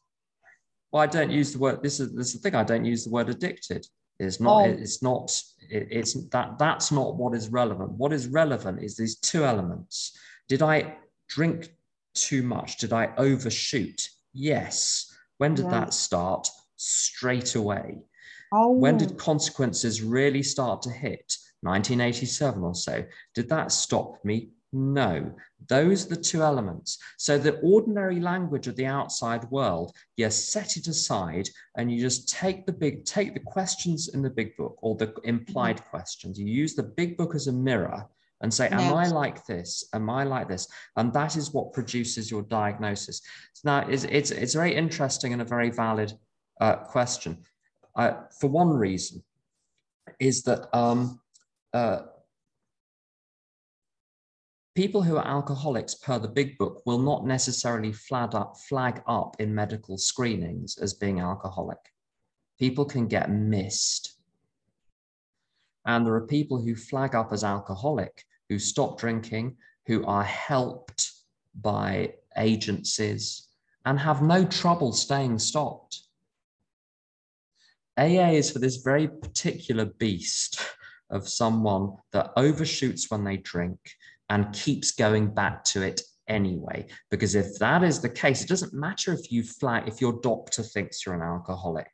[0.91, 1.81] Well, I don't use the word.
[1.81, 2.55] This is this is the thing.
[2.55, 3.87] I don't use the word addicted.
[4.19, 4.67] It's not.
[4.67, 4.69] Oh.
[4.69, 5.31] It's not.
[5.69, 6.59] It, it's that.
[6.59, 7.91] That's not what is relevant.
[7.91, 10.17] What is relevant is these two elements.
[10.49, 10.97] Did I
[11.29, 11.69] drink
[12.13, 12.77] too much?
[12.77, 14.09] Did I overshoot?
[14.33, 15.09] Yes.
[15.37, 16.47] When did that start?
[16.75, 17.99] Straight away.
[18.51, 18.71] Oh.
[18.71, 21.37] When did consequences really start to hit?
[21.63, 23.03] 1987 or so.
[23.33, 24.49] Did that stop me?
[24.73, 25.31] No.
[25.69, 26.97] Those are the two elements.
[27.17, 32.27] So the ordinary language of the outside world, you set it aside and you just
[32.27, 35.89] take the big, take the questions in the big book or the implied mm-hmm.
[35.89, 36.39] questions.
[36.39, 38.07] You use the big book as a mirror
[38.41, 39.85] and say, Am I like this?
[39.93, 40.67] Am I like this?
[40.97, 43.21] And that is what produces your diagnosis.
[43.63, 46.13] Now, it's, it's, it's very interesting and a very valid
[46.59, 47.37] uh, question.
[47.95, 49.23] Uh, for one reason,
[50.19, 51.19] is that um,
[51.73, 52.03] uh,
[54.75, 59.35] people who are alcoholics per the big book will not necessarily flag up, flag up
[59.39, 61.79] in medical screenings as being alcoholic.
[62.59, 64.15] People can get missed.
[65.85, 71.11] And there are people who flag up as alcoholic who stop drinking, who are helped
[71.61, 73.47] by agencies
[73.85, 76.01] and have no trouble staying stopped.
[77.97, 80.59] AA is for this very particular beast
[81.13, 83.77] of someone that overshoots when they drink
[84.29, 86.87] and keeps going back to it anyway.
[87.11, 90.63] Because if that is the case, it doesn't matter if you flag, if your doctor
[90.63, 91.89] thinks you're an alcoholic.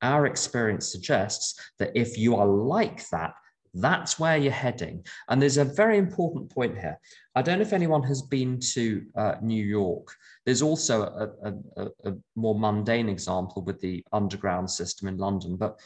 [0.00, 3.34] Our experience suggests that if you are like that,
[3.74, 5.04] that's where you're heading.
[5.28, 6.98] And there's a very important point here.
[7.34, 10.14] I don't know if anyone has been to uh, New York.
[10.44, 15.80] There's also a, a, a, more mundane example with the underground system in London, but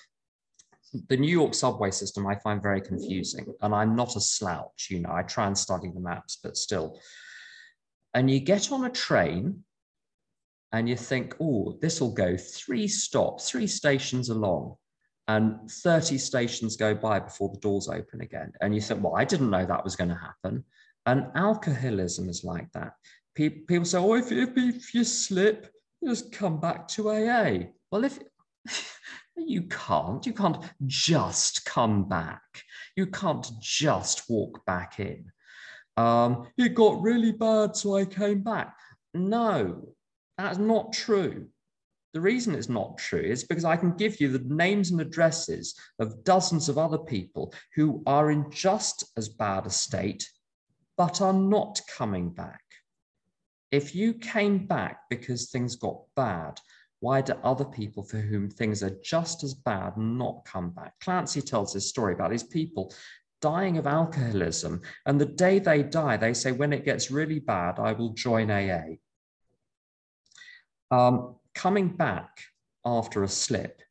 [1.08, 3.52] the New York subway system I find very confusing.
[3.62, 6.98] And I'm not a slouch, you know, I try and study the maps, but still.
[8.14, 9.64] And you get on a train
[10.72, 14.76] and you think, oh, this will go three stops, three stations along
[15.28, 18.52] and 30 stations go by before the doors open again.
[18.60, 20.64] And you think, well, I didn't know that was going to happen.
[21.06, 22.92] And alcoholism is like that.
[23.34, 25.72] People, say, oh, if, if, if you slip,
[26.04, 27.66] just come back to AA.
[27.90, 28.18] Well, if
[29.36, 32.42] you can't, you can't just come back.
[32.96, 35.30] You can't just walk back in.
[35.96, 38.76] Um, it got really bad, so I came back.
[39.14, 39.88] No,
[40.36, 41.48] that's not true.
[42.12, 45.74] The reason it's not true is because I can give you the names and addresses
[45.98, 50.28] of dozens of other people who are in just as bad a state,
[50.96, 52.62] but are not coming back.
[53.70, 56.58] If you came back because things got bad,
[57.06, 60.92] why do other people for whom things are just as bad not come back?
[60.98, 62.92] Clancy tells this story about these people
[63.40, 64.82] dying of alcoholism.
[65.06, 68.50] And the day they die, they say, when it gets really bad, I will join
[68.50, 68.96] AA.
[70.90, 72.40] Um, coming back
[72.84, 73.82] after a slip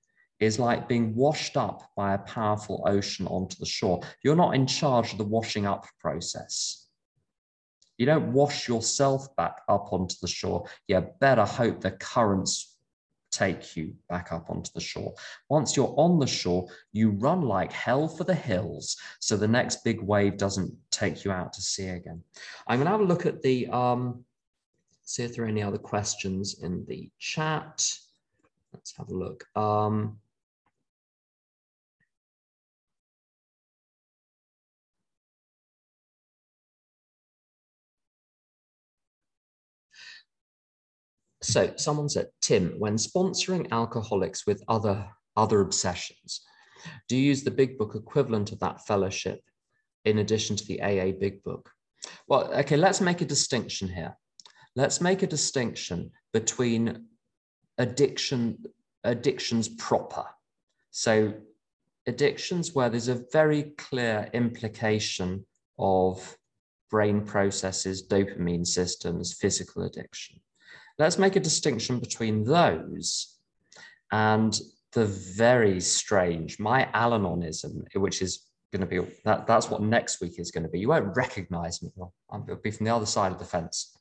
[0.41, 4.01] is like being washed up by a powerful ocean onto the shore.
[4.25, 6.89] You're not in charge of the washing up process.
[7.97, 10.65] You don't wash yourself back up onto the shore.
[10.89, 12.74] You better hope the currents
[13.35, 15.13] take you back up onto the shore.
[15.49, 19.83] Once you're on the shore, you run like hell for the hills so the next
[19.83, 22.23] big wave doesn't take you out to sea again.
[22.67, 24.23] I'm going to have a look at the, um,
[25.03, 27.87] see if there are any other questions in the chat.
[28.73, 29.45] Let's have a look.
[29.55, 30.17] Um,
[41.45, 45.07] So someone said, Tim, when sponsoring alcoholics with other,
[45.37, 46.41] other obsessions,
[47.07, 49.41] do you use the big book equivalent of that fellowship
[50.05, 51.69] in addition to the AA big book?
[52.27, 54.17] Well, okay, let's make a distinction here.
[54.75, 57.05] Let's make a distinction between
[57.77, 58.57] addiction,
[59.03, 60.25] addictions proper.
[60.89, 61.31] So
[62.07, 65.45] addictions where there's a very clear implication
[65.77, 66.37] of
[66.89, 70.39] brain processes, dopamine systems, physical addiction.
[70.97, 73.37] Let's make a distinction between those
[74.11, 74.57] and
[74.93, 80.39] the very strange, my Al-Anonism, which is going to be, that, that's what next week
[80.39, 80.79] is going to be.
[80.79, 81.89] You won't recognize me.
[82.29, 83.97] I'll be from the other side of the fence.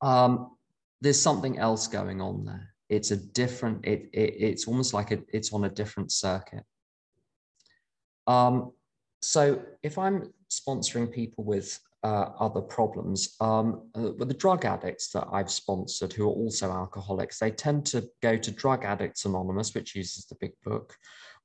[0.00, 0.56] Um,
[1.00, 2.74] there's something else going on there.
[2.88, 6.64] It's a different, it, it it's almost like a, it's on a different circuit.
[8.26, 8.72] Um,
[9.20, 13.36] so if I'm sponsoring people with uh, other problems.
[13.40, 18.08] Um, uh, the drug addicts that I've sponsored who are also alcoholics, they tend to
[18.22, 20.96] go to Drug Addicts Anonymous, which uses the big book,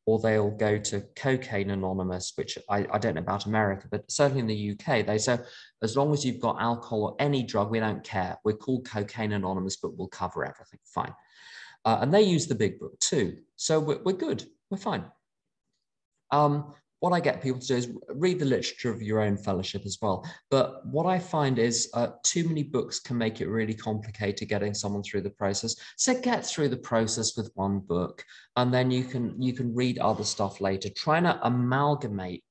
[0.05, 4.41] or they'll go to Cocaine Anonymous, which I, I don't know about America, but certainly
[4.41, 5.39] in the UK, they say,
[5.81, 8.37] as long as you've got alcohol or any drug, we don't care.
[8.43, 10.79] We're called Cocaine Anonymous, but we'll cover everything.
[10.85, 11.13] Fine.
[11.85, 13.37] Uh, and they use the big book too.
[13.55, 14.45] So we're, we're good.
[14.69, 15.05] We're fine.
[16.31, 16.73] Um,
[17.03, 19.97] what I get people to do is read the literature of your own fellowship as
[20.01, 20.25] well.
[20.49, 24.73] But what I find is uh, too many books can make it really complicated getting
[24.73, 25.75] someone through the process.
[25.97, 28.23] So get through the process with one book,
[28.55, 30.87] and then you can you can read other stuff later.
[30.95, 32.45] Trying to amalgamate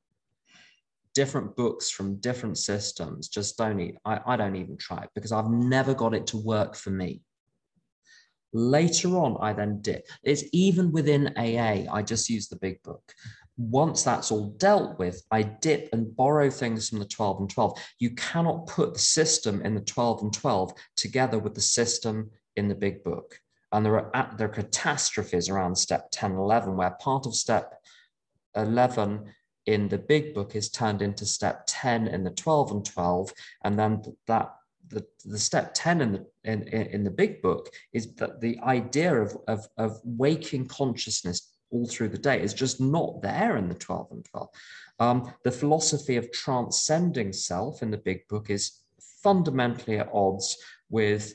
[1.15, 5.33] different books from different systems just don't eat, I, I don't even try it because
[5.33, 7.23] I've never got it to work for me.
[8.55, 10.07] Later on, I then dip.
[10.23, 13.03] It's even within AA, I just use the big book
[13.57, 17.79] once that's all dealt with, I dip and borrow things from the 12 and 12.
[17.99, 22.69] You cannot put the system in the 12 and 12 together with the system in
[22.69, 23.39] the big book.
[23.71, 27.35] And there are, uh, there are catastrophes around step 10 and 11, where part of
[27.35, 27.75] step
[28.57, 29.25] 11
[29.67, 33.33] in the big book is turned into step 10 in the 12 and 12.
[33.65, 34.55] And then that
[34.89, 39.15] the, the step 10 in the in, in the big book is that the idea
[39.15, 43.75] of, of, of waking consciousness all through the day is just not there in the
[43.75, 44.49] 12 and 12.
[44.99, 48.81] Um, the philosophy of transcending self in the big book is
[49.23, 50.57] fundamentally at odds
[50.91, 51.35] with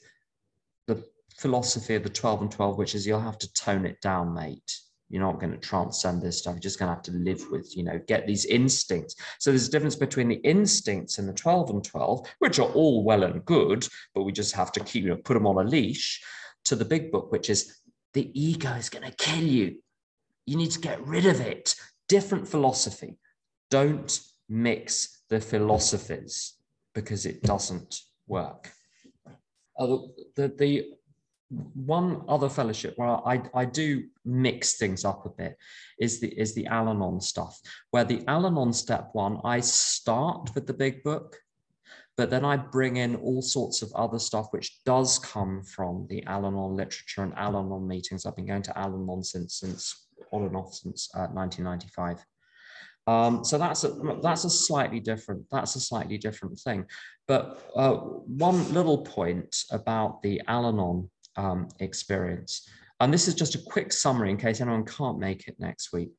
[0.87, 1.03] the
[1.37, 4.79] philosophy of the 12 and 12, which is you'll have to tone it down, mate.
[5.09, 6.55] You're not going to transcend this stuff.
[6.55, 9.15] You're just going to have to live with, you know, get these instincts.
[9.39, 13.03] So there's a difference between the instincts in the 12 and 12, which are all
[13.03, 15.69] well and good, but we just have to keep, you know, put them on a
[15.69, 16.21] leash,
[16.67, 17.79] to the big book, which is
[18.13, 19.77] the ego is going to kill you.
[20.47, 21.75] You need to get rid of it.
[22.07, 23.19] Different philosophy.
[23.69, 24.19] Don't
[24.49, 26.53] mix the philosophies
[26.95, 28.71] because it doesn't work.
[29.77, 29.97] Uh,
[30.35, 30.93] the, the
[31.49, 35.57] one other fellowship where I, I do mix things up a bit
[35.99, 37.59] is the is the Al-Anon stuff,
[37.91, 41.37] where the Al-Anon step one, I start with the big book,
[42.17, 46.23] but then I bring in all sorts of other stuff which does come from the
[46.25, 48.25] Al-Anon literature and Al-Anon meetings.
[48.25, 52.25] I've been going to Al-Anon since since on and off since uh, 1995.
[53.07, 56.85] Um, so that's a, that's a slightly different that's a slightly different thing.
[57.27, 62.67] But uh, one little point about the Al-Anon um, experience,
[62.99, 66.11] and this is just a quick summary in case anyone can't make it next week.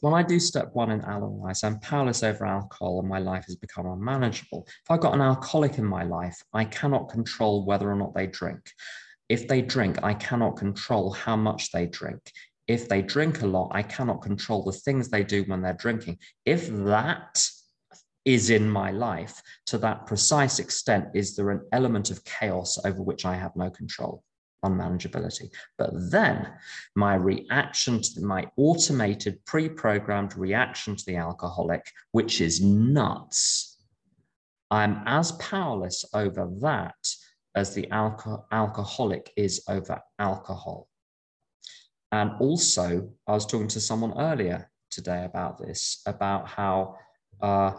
[0.00, 3.18] When I do step one in Al-Anon, I say I'm powerless over alcohol and my
[3.18, 4.64] life has become unmanageable.
[4.66, 8.28] If I've got an alcoholic in my life, I cannot control whether or not they
[8.28, 8.70] drink.
[9.28, 12.32] If they drink, I cannot control how much they drink.
[12.66, 16.18] If they drink a lot, I cannot control the things they do when they're drinking.
[16.44, 17.46] If that
[18.24, 23.02] is in my life to that precise extent, is there an element of chaos over
[23.02, 24.22] which I have no control?
[24.64, 25.50] unmanageability.
[25.76, 26.52] But then
[26.96, 33.76] my reaction to my automated, pre programmed reaction to the alcoholic, which is nuts,
[34.70, 36.96] I'm as powerless over that
[37.54, 40.88] as the alco alcoholic is over alcohol.
[42.12, 46.96] And also, I was talking to someone earlier today about this, about how
[47.42, 47.72] uh,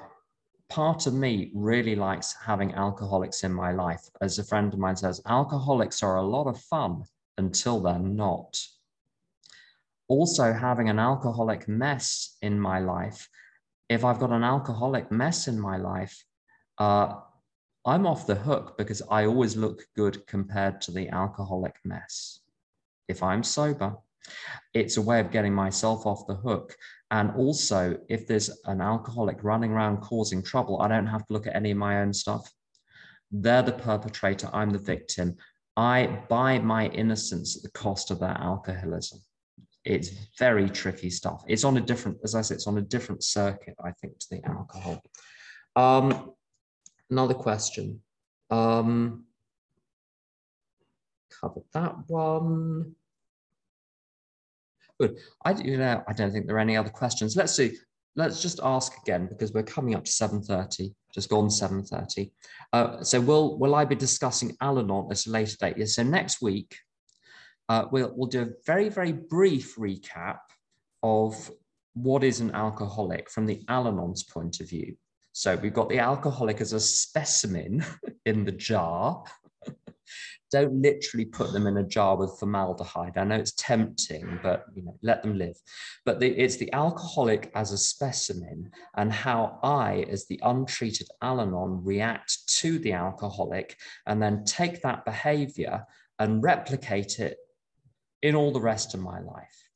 [0.70, 4.02] part of me really likes having alcoholics in my life.
[4.22, 7.04] As a friend of mine says, alcoholics are a lot of fun
[7.38, 8.60] until they're not.
[10.08, 13.28] Also, having an alcoholic mess in my life,
[13.90, 16.24] if I've got an alcoholic mess in my life,
[16.78, 17.16] uh,
[17.86, 22.40] I'm off the hook because I always look good compared to the alcoholic mess.
[23.08, 23.96] If I'm sober,
[24.74, 26.76] it's a way of getting myself off the hook.
[27.12, 31.48] And also, if there's an alcoholic running around causing trouble, I don't have to look
[31.48, 32.52] at any of my own stuff.
[33.32, 35.38] They're the perpetrator, I'm the victim.
[35.78, 39.20] I buy my innocence at the cost of their alcoholism.
[39.86, 41.44] It's very tricky stuff.
[41.48, 44.28] It's on a different, as I said, it's on a different circuit, I think, to
[44.30, 45.02] the alcohol.
[45.76, 46.34] Um,
[47.10, 48.02] another question.
[48.50, 49.26] Um,
[51.40, 52.96] covered that one.
[55.00, 55.18] Good.
[55.46, 57.36] I, you know, I don't think there are any other questions.
[57.36, 57.78] Let's see.
[58.16, 62.32] Let's just ask again because we're coming up to 7.30, just gone 7.30.
[62.74, 65.78] Uh, so will, will I be discussing Al-Anon at a later date?
[65.78, 66.76] Yes, so next week,
[67.70, 70.40] uh, we'll, we'll do a very, very brief recap
[71.02, 71.50] of
[71.94, 74.98] what is an alcoholic from the Al-Anon's point of view.
[75.32, 77.86] So we've got the alcoholic as a specimen
[78.26, 79.24] in the jar
[80.52, 83.18] don't literally put them in a jar with formaldehyde.
[83.18, 85.56] I know it's tempting, but you know, let them live.
[86.06, 91.84] But the, it's the alcoholic as a specimen and how I, as the untreated Al-Anon,
[91.84, 93.78] react to the alcoholic
[94.08, 95.86] and then take that behavior
[96.18, 97.38] and replicate it
[98.22, 99.70] in all the rest of my life.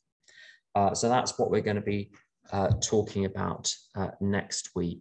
[0.75, 2.11] Uh, so that's what we're going to be
[2.51, 4.91] uh, talking about uh, next week.